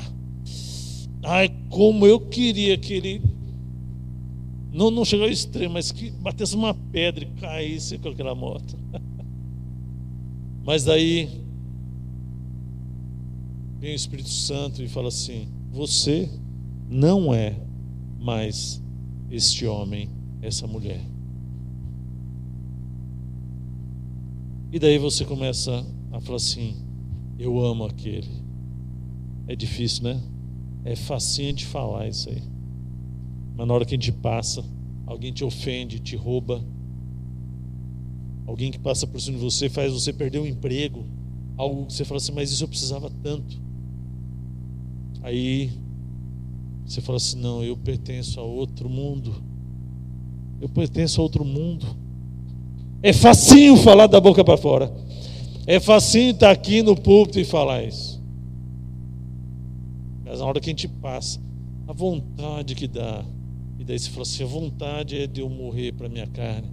Ai, 1.23 1.49
como 1.69 2.05
eu 2.05 2.19
queria 2.19 2.77
que 2.77 2.93
ele 2.93 3.32
não, 4.74 4.89
não 4.89 5.05
chegou 5.05 5.28
ao 5.28 5.32
extremo, 5.32 5.76
mas 5.76 5.91
que 5.91 6.09
batesse 6.09 6.55
uma 6.55 6.74
pedra 6.74 7.24
e 7.24 7.28
caísse 7.39 7.99
com 7.99 8.09
aquela 8.09 8.34
moto. 8.34 8.76
Mas 10.65 10.84
daí 10.84 11.30
vem 13.80 13.91
o 13.91 13.95
Espírito 13.95 14.30
Santo 14.30 14.82
e 14.82 14.88
fala 14.88 15.09
assim: 15.09 15.47
Você 15.71 16.28
não 16.89 17.32
é 17.32 17.55
mais 18.19 18.82
este 19.30 19.67
homem, 19.67 20.09
essa 20.41 20.65
mulher. 20.65 21.01
E 24.71 24.80
daí 24.80 24.97
você 24.97 25.24
começa 25.24 25.86
a 26.11 26.19
falar 26.19 26.38
assim: 26.38 26.78
Eu 27.38 27.63
amo 27.63 27.86
aquele. 27.86 28.41
É 29.47 29.55
difícil, 29.55 30.05
né? 30.05 30.19
É 30.84 30.95
facinho 30.95 31.53
de 31.53 31.65
falar 31.65 32.07
isso 32.07 32.30
aí. 32.30 32.52
Mas 33.55 33.67
na 33.67 33.73
hora 33.73 33.85
que 33.85 33.95
a 33.95 33.97
gente 33.97 34.11
passa, 34.11 34.63
alguém 35.05 35.31
te 35.31 35.43
ofende, 35.43 35.99
te 35.99 36.15
rouba, 36.15 36.63
alguém 38.47 38.71
que 38.71 38.79
passa 38.79 39.05
por 39.05 39.19
cima 39.21 39.37
de 39.37 39.43
você 39.43 39.69
faz 39.69 39.93
você 39.93 40.11
perder 40.11 40.39
o 40.39 40.43
um 40.43 40.47
emprego, 40.47 41.05
algo 41.57 41.85
que 41.85 41.93
você 41.93 42.05
fala 42.05 42.17
assim, 42.17 42.31
mas 42.31 42.51
isso 42.51 42.63
eu 42.63 42.67
precisava 42.67 43.11
tanto. 43.21 43.61
Aí 45.21 45.71
você 46.85 47.01
fala 47.01 47.17
assim: 47.17 47.39
não, 47.39 47.63
eu 47.63 47.77
pertenço 47.77 48.39
a 48.39 48.43
outro 48.43 48.89
mundo. 48.89 49.33
Eu 50.59 50.69
pertenço 50.69 51.19
a 51.19 51.23
outro 51.23 51.43
mundo. 51.45 51.85
É 53.01 53.11
facinho 53.11 53.75
falar 53.77 54.07
da 54.07 54.19
boca 54.19 54.43
para 54.43 54.57
fora. 54.57 54.93
É 55.65 55.79
facinho 55.79 56.31
estar 56.31 56.51
aqui 56.51 56.81
no 56.81 56.95
púlpito 56.95 57.39
e 57.39 57.45
falar 57.45 57.83
isso. 57.83 58.21
Mas 60.25 60.39
na 60.39 60.45
hora 60.45 60.59
que 60.59 60.69
a 60.69 60.71
gente 60.71 60.87
passa, 60.87 61.39
a 61.87 61.93
vontade 61.93 62.75
que 62.75 62.87
dá 62.87 63.25
e 63.84 63.86
daí 63.86 63.99
você 63.99 64.09
fala 64.11 64.21
assim: 64.21 64.43
a 64.43 64.47
vontade 64.47 65.17
é 65.17 65.27
de 65.27 65.41
eu 65.41 65.49
morrer 65.49 65.91
para 65.91 66.07
minha 66.07 66.25
carne 66.25 66.69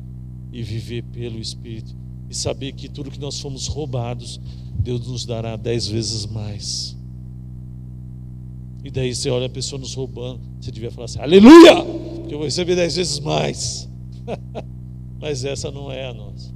e 0.52 0.62
viver 0.62 1.02
pelo 1.02 1.40
Espírito. 1.40 1.92
E 2.28 2.34
saber 2.36 2.70
que 2.70 2.88
tudo 2.88 3.10
que 3.10 3.18
nós 3.18 3.40
fomos 3.40 3.66
roubados, 3.66 4.40
Deus 4.78 5.04
nos 5.08 5.26
dará 5.26 5.56
dez 5.56 5.88
vezes 5.88 6.24
mais. 6.24 6.96
E 8.84 8.92
daí 8.92 9.12
você 9.12 9.28
olha 9.28 9.46
a 9.46 9.50
pessoa 9.50 9.80
nos 9.80 9.92
roubando, 9.92 10.40
você 10.60 10.70
devia 10.70 10.92
falar 10.92 11.06
assim: 11.06 11.18
Aleluia! 11.18 11.84
Que 12.28 12.34
eu 12.34 12.38
vou 12.38 12.44
receber 12.44 12.76
dez 12.76 12.94
vezes 12.94 13.18
mais. 13.18 13.88
Mas 15.20 15.44
essa 15.44 15.68
não 15.72 15.90
é 15.90 16.06
a 16.06 16.14
nossa. 16.14 16.54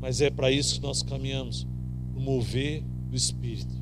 Mas 0.00 0.20
é 0.20 0.28
para 0.28 0.50
isso 0.50 0.74
que 0.74 0.82
nós 0.82 1.04
caminhamos 1.04 1.68
o 2.16 2.20
mover 2.20 2.82
do 3.08 3.14
Espírito. 3.14 3.80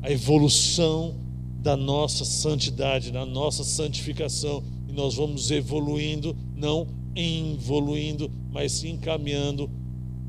A 0.00 0.12
evolução 0.12 1.16
da 1.60 1.76
nossa 1.76 2.24
santidade, 2.24 3.10
da 3.10 3.26
nossa 3.26 3.64
santificação 3.64 4.62
nós 4.96 5.14
vamos 5.14 5.50
evoluindo, 5.50 6.34
não 6.56 6.86
evoluindo, 7.14 8.30
mas 8.50 8.72
sim 8.72 8.96
caminhando, 8.96 9.70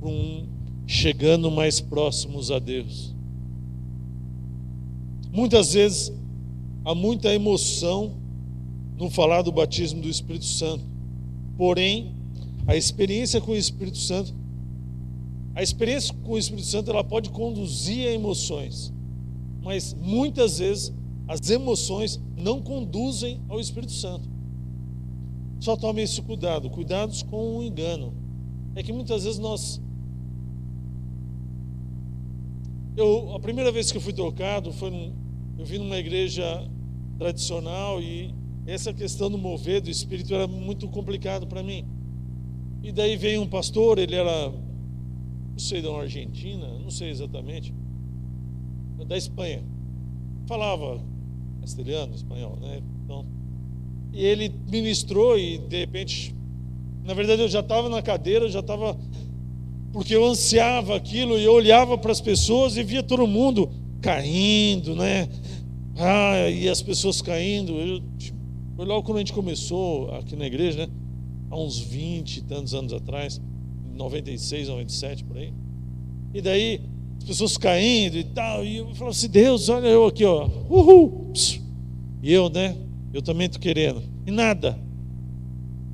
um, 0.03 0.45
chegando 0.85 1.49
mais 1.49 1.79
próximos 1.79 2.51
a 2.51 2.59
Deus. 2.59 3.15
Muitas 5.31 5.73
vezes 5.73 6.11
há 6.83 6.93
muita 6.93 7.33
emoção 7.33 8.13
no 8.97 9.09
falar 9.09 9.41
do 9.41 9.51
batismo 9.51 10.01
do 10.01 10.09
Espírito 10.09 10.45
Santo, 10.45 10.83
porém, 11.57 12.13
a 12.65 12.75
experiência 12.75 13.39
com 13.39 13.51
o 13.51 13.55
Espírito 13.55 13.97
Santo, 13.97 14.33
a 15.55 15.63
experiência 15.63 16.13
com 16.23 16.33
o 16.33 16.37
Espírito 16.37 16.67
Santo, 16.67 16.91
ela 16.91 17.03
pode 17.03 17.29
conduzir 17.29 18.07
a 18.07 18.11
emoções, 18.11 18.93
mas 19.63 19.93
muitas 19.93 20.59
vezes 20.59 20.93
as 21.27 21.49
emoções 21.49 22.19
não 22.35 22.61
conduzem 22.61 23.39
ao 23.49 23.59
Espírito 23.59 23.91
Santo. 23.91 24.36
Só 25.59 25.75
tome 25.75 26.01
esse 26.01 26.21
cuidado, 26.21 26.69
cuidados 26.69 27.23
com 27.23 27.57
o 27.57 27.63
engano. 27.63 28.13
É 28.75 28.83
que 28.83 28.93
muitas 28.93 29.23
vezes 29.23 29.39
nós. 29.39 29.81
Eu, 32.95 33.35
a 33.35 33.39
primeira 33.39 33.71
vez 33.71 33.91
que 33.91 33.97
eu 33.97 34.01
fui 34.01 34.13
tocado 34.13 34.71
foi 34.71 34.89
eu 35.57 35.65
vim 35.65 35.79
numa 35.79 35.97
igreja 35.97 36.69
tradicional 37.17 38.01
e 38.01 38.33
essa 38.67 38.93
questão 38.93 39.29
do 39.29 39.37
mover 39.37 39.81
do 39.81 39.89
espírito 39.89 40.33
era 40.33 40.47
muito 40.47 40.87
complicado 40.87 41.47
para 41.47 41.63
mim. 41.63 41.85
E 42.83 42.91
daí 42.91 43.17
veio 43.17 43.41
um 43.41 43.47
pastor, 43.47 43.97
ele 43.97 44.13
era, 44.13 44.49
não 44.49 45.57
sei, 45.57 45.81
da 45.81 45.89
Argentina, 45.89 46.67
não 46.79 46.91
sei 46.91 47.09
exatamente, 47.09 47.73
da 49.07 49.17
Espanha. 49.17 49.63
Falava 50.45 51.01
castelhano, 51.61 52.13
espanhol, 52.13 52.55
né? 52.57 52.81
E 54.17 54.25
ele 54.25 54.51
ministrou 54.67 55.37
e 55.37 55.59
de 55.59 55.77
repente, 55.77 56.35
na 57.03 57.13
verdade 57.13 57.43
eu 57.43 57.47
já 57.47 57.59
estava 57.59 57.87
na 57.87 58.01
cadeira, 58.01 58.45
eu 58.45 58.49
já 58.49 58.61
estava 58.61 58.97
porque 59.93 60.15
eu 60.15 60.25
ansiava 60.25 60.95
aquilo 60.95 61.37
e 61.37 61.43
eu 61.43 61.53
olhava 61.53 61.99
para 61.99 62.11
as 62.11 62.19
pessoas 62.19 62.75
e 62.77 62.83
via 62.83 63.03
todo 63.03 63.27
mundo 63.27 63.69
caindo, 64.01 64.95
né? 64.95 65.29
Ah, 65.95 66.49
e 66.49 66.67
as 66.67 66.81
pessoas 66.81 67.21
caindo. 67.21 67.73
Eu, 67.73 68.01
foi 68.75 68.85
logo 68.85 69.03
quando 69.03 69.17
a 69.17 69.19
gente 69.19 69.33
começou 69.33 70.11
aqui 70.15 70.35
na 70.35 70.47
igreja, 70.47 70.87
né? 70.87 70.93
Há 71.51 71.55
uns 71.55 71.77
20 71.77 72.37
e 72.37 72.41
tantos 72.41 72.73
anos 72.73 72.93
atrás, 72.93 73.39
96, 73.93 74.67
97 74.67 75.23
por 75.25 75.37
aí. 75.37 75.53
E 76.33 76.41
daí 76.41 76.81
as 77.19 77.23
pessoas 77.23 77.55
caindo 77.55 78.17
e 78.17 78.23
tal, 78.23 78.65
e 78.65 78.77
eu 78.77 78.85
falava 78.95 79.11
assim: 79.11 79.29
Deus, 79.29 79.69
olha 79.69 79.87
eu 79.87 80.07
aqui, 80.07 80.25
ó, 80.25 80.49
uhul, 80.67 81.31
e 82.23 82.33
eu, 82.33 82.49
né? 82.49 82.75
Eu 83.13 83.21
também 83.21 83.47
estou 83.47 83.61
querendo. 83.61 84.03
E 84.25 84.31
nada. 84.31 84.77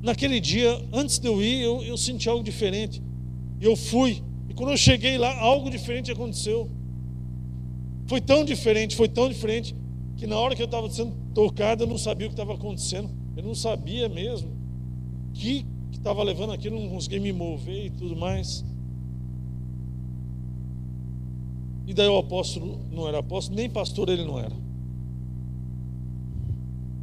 Naquele 0.02 0.40
dia, 0.40 0.70
antes 0.92 1.18
de 1.18 1.26
eu 1.26 1.42
ir, 1.42 1.62
eu, 1.62 1.82
eu 1.82 1.96
senti 1.96 2.28
algo 2.28 2.44
diferente. 2.44 3.02
Eu 3.60 3.76
fui. 3.76 4.22
E 4.48 4.54
quando 4.54 4.70
eu 4.70 4.76
cheguei 4.76 5.16
lá, 5.16 5.34
algo 5.38 5.70
diferente 5.70 6.10
aconteceu. 6.10 6.70
Foi 8.06 8.20
tão 8.20 8.44
diferente, 8.44 8.96
foi 8.96 9.08
tão 9.08 9.28
diferente, 9.28 9.74
que 10.16 10.26
na 10.26 10.38
hora 10.38 10.54
que 10.54 10.60
eu 10.60 10.66
estava 10.66 10.90
sendo 10.90 11.12
tocado, 11.32 11.84
eu 11.84 11.86
não 11.86 11.96
sabia 11.96 12.26
o 12.26 12.30
que 12.30 12.34
estava 12.34 12.54
acontecendo. 12.54 13.08
Eu 13.36 13.42
não 13.42 13.54
sabia 13.54 14.08
mesmo. 14.08 14.50
Que, 15.32 15.64
que 15.90 15.96
estava 15.96 16.22
levando 16.22 16.52
aquilo, 16.52 16.78
não 16.78 16.90
conseguia 16.90 17.20
me 17.20 17.32
mover 17.32 17.86
e 17.86 17.90
tudo 17.90 18.14
mais. 18.14 18.64
E 21.86 21.92
daí 21.92 22.08
o 22.08 22.18
apóstolo 22.18 22.80
não 22.90 23.08
era 23.08 23.18
apóstolo, 23.18 23.56
nem 23.56 23.68
pastor 23.68 24.08
ele 24.08 24.24
não 24.24 24.38
era. 24.38 24.63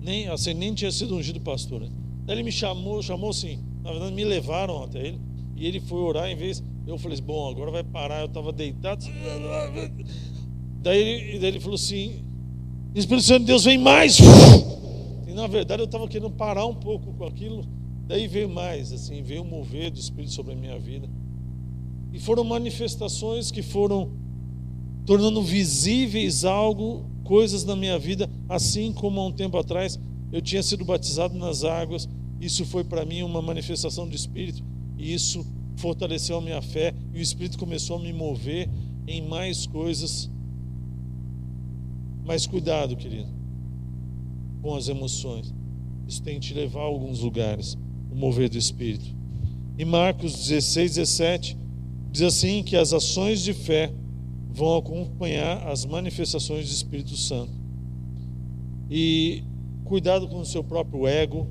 Nem, 0.01 0.27
assim, 0.27 0.53
nem 0.53 0.73
tinha 0.73 0.91
sido 0.91 1.15
ungido 1.15 1.39
pastor. 1.39 1.87
Daí 2.25 2.35
ele 2.35 2.43
me 2.43 2.51
chamou, 2.51 3.01
chamou 3.01 3.29
assim, 3.29 3.59
na 3.83 3.91
verdade 3.91 4.13
me 4.13 4.23
levaram 4.23 4.83
até 4.83 4.99
ele, 4.99 5.21
e 5.55 5.65
ele 5.65 5.79
foi 5.79 5.99
orar 5.99 6.29
em 6.29 6.35
vez. 6.35 6.63
Eu 6.87 6.97
falei 6.97 7.13
assim, 7.13 7.23
bom, 7.23 7.49
agora 7.49 7.69
vai 7.69 7.83
parar, 7.83 8.21
eu 8.21 8.25
estava 8.25 8.51
deitado. 8.51 9.05
Daí 10.81 10.97
ele, 10.97 11.39
daí 11.39 11.49
ele 11.49 11.59
falou 11.59 11.75
assim, 11.75 12.23
Espírito 12.95 13.23
Santo 13.23 13.41
de 13.41 13.45
Deus 13.45 13.65
vem 13.65 13.77
mais. 13.77 14.17
E 15.27 15.33
na 15.33 15.47
verdade 15.47 15.81
eu 15.81 15.85
estava 15.85 16.09
querendo 16.09 16.29
parar 16.29 16.65
um 16.65 16.75
pouco 16.75 17.13
com 17.13 17.23
aquilo. 17.23 17.63
Daí 18.05 18.27
veio 18.27 18.49
mais, 18.49 18.91
assim, 18.91 19.21
veio 19.21 19.45
mover 19.45 19.89
do 19.89 19.97
Espírito 19.97 20.33
sobre 20.33 20.51
a 20.51 20.55
minha 20.57 20.77
vida. 20.77 21.07
E 22.11 22.19
foram 22.19 22.43
manifestações 22.43 23.49
que 23.49 23.61
foram 23.61 24.11
tornando 25.05 25.41
visíveis 25.41 26.43
algo, 26.43 27.05
coisas 27.31 27.63
na 27.63 27.77
minha 27.77 27.97
vida, 27.97 28.29
assim 28.49 28.91
como 28.91 29.21
há 29.21 29.25
um 29.25 29.31
tempo 29.31 29.57
atrás 29.57 29.97
eu 30.33 30.41
tinha 30.41 30.61
sido 30.61 30.83
batizado 30.83 31.33
nas 31.33 31.63
águas. 31.63 32.09
Isso 32.41 32.65
foi 32.65 32.83
para 32.83 33.05
mim 33.05 33.23
uma 33.23 33.41
manifestação 33.41 34.05
do 34.05 34.13
Espírito 34.13 34.61
e 34.97 35.13
isso 35.13 35.45
fortaleceu 35.77 36.37
a 36.37 36.41
minha 36.41 36.61
fé 36.61 36.93
e 37.13 37.19
o 37.19 37.21
Espírito 37.21 37.57
começou 37.57 37.95
a 37.95 38.01
me 38.01 38.11
mover 38.11 38.69
em 39.07 39.25
mais 39.25 39.65
coisas. 39.65 40.29
Mas 42.25 42.45
cuidado, 42.45 42.97
querido, 42.97 43.29
com 44.61 44.75
as 44.75 44.89
emoções. 44.89 45.53
Isso 46.05 46.21
tem 46.21 46.37
que 46.37 46.47
te 46.47 46.53
levar 46.53 46.81
a 46.81 46.83
alguns 46.83 47.21
lugares, 47.21 47.77
o 48.11 48.15
mover 48.15 48.49
do 48.49 48.57
Espírito. 48.57 49.05
Em 49.79 49.85
Marcos 49.85 50.33
16, 50.49 50.95
17, 50.95 51.57
diz 52.11 52.23
assim: 52.23 52.61
que 52.61 52.75
as 52.75 52.91
ações 52.91 53.41
de 53.41 53.53
fé 53.53 53.89
vão 54.53 54.77
acompanhar 54.77 55.67
as 55.67 55.85
manifestações 55.85 56.67
do 56.67 56.71
Espírito 56.71 57.15
Santo. 57.15 57.53
E 58.89 59.43
cuidado 59.85 60.27
com 60.27 60.39
o 60.39 60.45
seu 60.45 60.63
próprio 60.63 61.07
ego, 61.07 61.47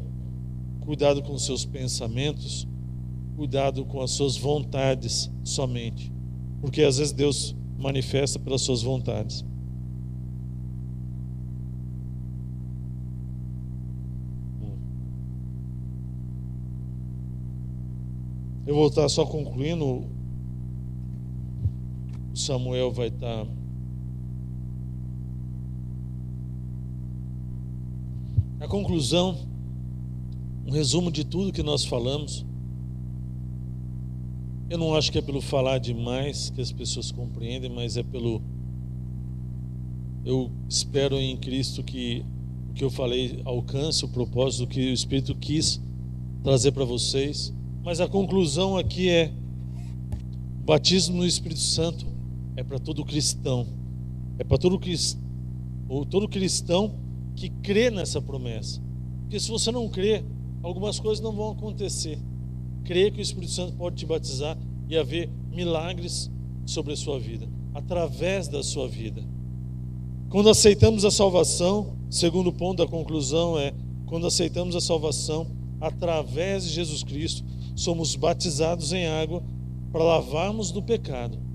cuidado 0.80 1.22
com 1.22 1.32
os 1.32 1.44
seus 1.44 1.64
pensamentos, 1.64 2.68
cuidado 3.36 3.84
com 3.84 4.02
as 4.02 4.10
suas 4.10 4.36
vontades 4.36 5.30
somente, 5.42 6.12
porque 6.60 6.82
às 6.82 6.98
vezes 6.98 7.12
Deus 7.12 7.56
manifesta 7.78 8.38
pelas 8.38 8.60
suas 8.60 8.82
vontades. 8.82 9.44
Eu 18.66 18.74
vou 18.74 18.86
estar 18.86 19.08
só 19.08 19.24
concluindo 19.26 20.06
Samuel 22.34 22.92
vai 22.92 23.08
estar. 23.08 23.46
A 28.60 28.68
conclusão, 28.68 29.38
um 30.66 30.70
resumo 30.70 31.10
de 31.10 31.24
tudo 31.24 31.52
que 31.52 31.62
nós 31.62 31.84
falamos. 31.84 32.44
Eu 34.68 34.78
não 34.78 34.94
acho 34.94 35.10
que 35.10 35.18
é 35.18 35.22
pelo 35.22 35.40
falar 35.40 35.78
demais 35.78 36.50
que 36.50 36.60
as 36.60 36.70
pessoas 36.70 37.10
compreendem, 37.10 37.70
mas 37.70 37.96
é 37.96 38.02
pelo. 38.02 38.42
Eu 40.24 40.50
espero 40.68 41.16
em 41.16 41.36
Cristo 41.36 41.82
que 41.82 42.24
o 42.68 42.74
que 42.74 42.84
eu 42.84 42.90
falei 42.90 43.40
alcance 43.44 44.04
o 44.04 44.08
propósito 44.08 44.66
que 44.66 44.90
o 44.90 44.92
Espírito 44.92 45.34
quis 45.34 45.80
trazer 46.44 46.72
para 46.72 46.84
vocês. 46.84 47.52
Mas 47.82 47.98
a 48.00 48.06
conclusão 48.06 48.76
aqui 48.76 49.08
é: 49.08 49.32
batismo 50.64 51.16
no 51.16 51.26
Espírito 51.26 51.60
Santo 51.60 52.09
é 52.56 52.62
para 52.62 52.78
todo 52.78 53.04
cristão. 53.04 53.66
É 54.38 54.44
para 54.44 54.58
todo, 54.58 54.80
ou 55.88 56.06
todo 56.06 56.28
cristão 56.28 56.94
que 57.36 57.50
crê 57.50 57.90
nessa 57.90 58.20
promessa. 58.20 58.80
Porque 59.22 59.38
se 59.38 59.50
você 59.50 59.70
não 59.70 59.88
crê, 59.88 60.24
algumas 60.62 60.98
coisas 60.98 61.22
não 61.22 61.32
vão 61.32 61.50
acontecer. 61.50 62.18
Crê 62.84 63.10
que 63.10 63.18
o 63.18 63.22
Espírito 63.22 63.52
Santo 63.52 63.74
pode 63.74 63.96
te 63.96 64.06
batizar 64.06 64.56
e 64.88 64.96
haver 64.96 65.28
milagres 65.52 66.30
sobre 66.64 66.92
a 66.92 66.96
sua 66.96 67.18
vida, 67.18 67.48
através 67.74 68.48
da 68.48 68.62
sua 68.62 68.88
vida. 68.88 69.22
Quando 70.28 70.48
aceitamos 70.48 71.04
a 71.04 71.10
salvação, 71.10 71.96
segundo 72.08 72.52
ponto 72.52 72.78
da 72.78 72.90
conclusão 72.90 73.58
é: 73.58 73.74
quando 74.06 74.26
aceitamos 74.26 74.74
a 74.74 74.80
salvação 74.80 75.46
através 75.80 76.64
de 76.64 76.70
Jesus 76.70 77.02
Cristo, 77.02 77.44
somos 77.74 78.16
batizados 78.16 78.92
em 78.92 79.06
água 79.06 79.42
para 79.92 80.04
lavarmos 80.04 80.70
do 80.70 80.82
pecado 80.82 81.49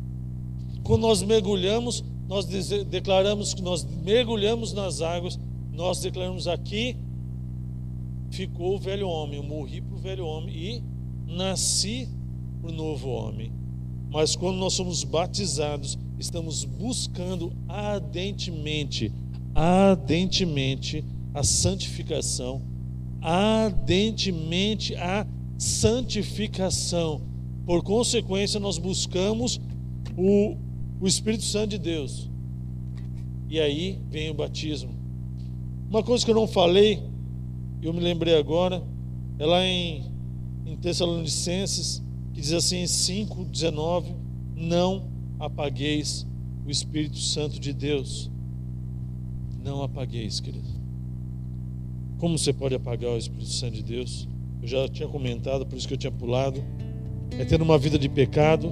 quando 0.85 1.01
nós 1.01 1.21
mergulhamos, 1.21 2.03
nós 2.27 2.45
declaramos 2.45 3.53
que 3.53 3.61
nós 3.61 3.83
mergulhamos 3.83 4.71
nas 4.71 5.01
águas, 5.01 5.37
nós 5.73 5.99
declaramos 5.99 6.47
aqui 6.47 6.95
ficou 8.35 8.75
o 8.75 8.79
velho 8.79 9.07
homem, 9.07 9.37
eu 9.37 9.43
morri 9.43 9.81
para 9.81 9.95
o 9.95 9.99
velho 9.99 10.25
homem 10.25 10.55
e 10.55 10.83
nasci 11.33 12.07
para 12.61 12.69
o 12.69 12.73
novo 12.73 13.09
homem. 13.09 13.51
Mas 14.11 14.35
quando 14.35 14.57
nós 14.57 14.73
somos 14.73 15.03
batizados, 15.03 15.97
estamos 16.19 16.65
buscando 16.65 17.53
ardentemente, 17.67 19.11
ardentemente 19.53 21.03
a 21.33 21.43
santificação, 21.43 22.61
ardentemente 23.21 24.95
a 24.95 25.25
santificação. 25.57 27.21
Por 27.65 27.81
consequência, 27.83 28.59
nós 28.59 28.77
buscamos 28.77 29.59
o 30.17 30.57
o 30.99 31.07
Espírito 31.07 31.43
Santo 31.43 31.71
de 31.71 31.77
Deus. 31.77 32.29
E 33.49 33.59
aí 33.59 33.99
vem 34.09 34.29
o 34.29 34.33
batismo. 34.33 34.91
Uma 35.89 36.03
coisa 36.03 36.25
que 36.25 36.31
eu 36.31 36.35
não 36.35 36.47
falei, 36.47 37.01
eu 37.81 37.93
me 37.93 37.99
lembrei 37.99 38.37
agora, 38.37 38.83
é 39.37 39.45
lá 39.45 39.63
em, 39.63 40.11
em 40.65 40.75
Tessalonicenses, 40.77 42.03
que 42.33 42.41
diz 42.41 42.53
assim 42.53 42.77
em 42.77 42.85
5,19: 42.85 44.15
Não 44.55 45.07
apagueis 45.39 46.25
o 46.65 46.71
Espírito 46.71 47.17
Santo 47.17 47.59
de 47.59 47.71
Deus. 47.71 48.31
Não 49.63 49.83
apagueis, 49.83 50.39
querido. 50.39 50.67
Como 52.17 52.37
você 52.37 52.53
pode 52.53 52.75
apagar 52.75 53.11
o 53.11 53.17
Espírito 53.17 53.51
Santo 53.51 53.75
de 53.75 53.83
Deus? 53.83 54.27
Eu 54.61 54.67
já 54.67 54.87
tinha 54.87 55.07
comentado, 55.07 55.65
por 55.65 55.77
isso 55.77 55.87
que 55.87 55.93
eu 55.93 55.97
tinha 55.97 56.11
pulado. 56.11 56.63
É 57.37 57.45
tendo 57.45 57.63
uma 57.63 57.77
vida 57.77 57.99
de 57.99 58.07
pecado, 58.07 58.71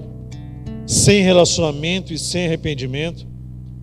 sem 0.85 1.21
relacionamento 1.23 2.13
e 2.13 2.17
sem 2.17 2.45
arrependimento, 2.45 3.25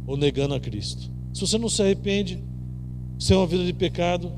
ou 0.07 0.17
negando 0.17 0.55
a 0.55 0.61
Cristo. 0.61 1.11
Se 1.33 1.41
você 1.41 1.59
não 1.59 1.69
se 1.69 1.81
arrepende, 1.83 2.43
você 3.19 3.33
é 3.33 3.37
uma 3.37 3.47
vida 3.47 3.65
de 3.65 3.73
pecado, 3.73 4.33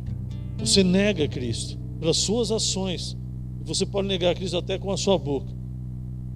você 0.59 0.83
nega 0.85 1.27
Cristo 1.27 1.79
pelas 1.99 2.19
suas 2.19 2.51
ações. 2.51 3.17
Você 3.65 3.87
pode 3.87 4.09
negar 4.09 4.35
Cristo 4.35 4.57
até 4.57 4.79
com 4.79 4.91
a 4.91 4.97
sua 4.97 5.17
boca, 5.17 5.53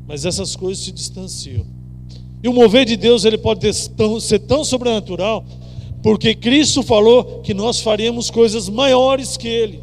mas 0.07 0.25
essas 0.25 0.55
coisas 0.55 0.85
se 0.85 0.93
distanciam. 0.93 1.67
E 2.43 2.49
o 2.49 2.53
mover 2.53 2.85
de 2.85 2.97
Deus 2.97 3.25
ele 3.25 3.37
pode 3.37 3.61
ser 3.73 4.39
tão 4.41 4.65
sobrenatural, 4.65 5.45
porque 6.03 6.35
Cristo 6.35 6.83
falou 6.83 7.41
que 7.41 7.53
nós 7.53 7.81
faríamos 7.81 8.31
coisas 8.31 8.69
maiores 8.69 9.37
que 9.37 9.49
Ele. 9.49 9.81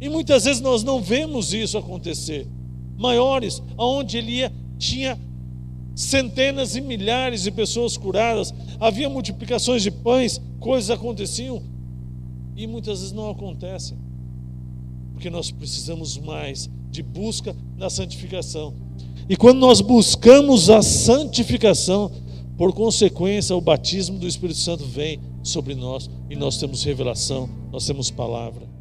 E 0.00 0.08
muitas 0.08 0.44
vezes 0.44 0.62
nós 0.62 0.82
não 0.82 1.00
vemos 1.02 1.52
isso 1.52 1.76
acontecer. 1.76 2.46
Maiores, 2.96 3.62
aonde 3.76 4.16
Ele 4.16 4.32
ia 4.32 4.52
tinha 4.84 5.18
centenas 5.94 6.76
e 6.76 6.80
milhares 6.80 7.42
de 7.42 7.50
pessoas 7.50 7.96
curadas, 7.96 8.52
havia 8.78 9.08
multiplicações 9.08 9.82
de 9.82 9.90
pães, 9.90 10.40
coisas 10.60 10.90
aconteciam 10.90 11.62
e 12.56 12.66
muitas 12.66 12.98
vezes 13.00 13.12
não 13.12 13.30
acontecem, 13.30 13.96
porque 15.12 15.30
nós 15.30 15.50
precisamos 15.50 16.18
mais 16.18 16.68
de 16.90 17.02
busca 17.02 17.56
da 17.76 17.88
santificação. 17.88 18.74
E 19.28 19.36
quando 19.36 19.58
nós 19.58 19.80
buscamos 19.80 20.68
a 20.68 20.82
santificação, 20.82 22.10
por 22.56 22.72
consequência, 22.72 23.56
o 23.56 23.60
batismo 23.60 24.18
do 24.18 24.28
Espírito 24.28 24.58
Santo 24.58 24.84
vem 24.84 25.18
sobre 25.42 25.74
nós 25.74 26.08
e 26.30 26.36
nós 26.36 26.56
temos 26.58 26.84
revelação, 26.84 27.48
nós 27.72 27.86
temos 27.86 28.10
palavra. 28.10 28.73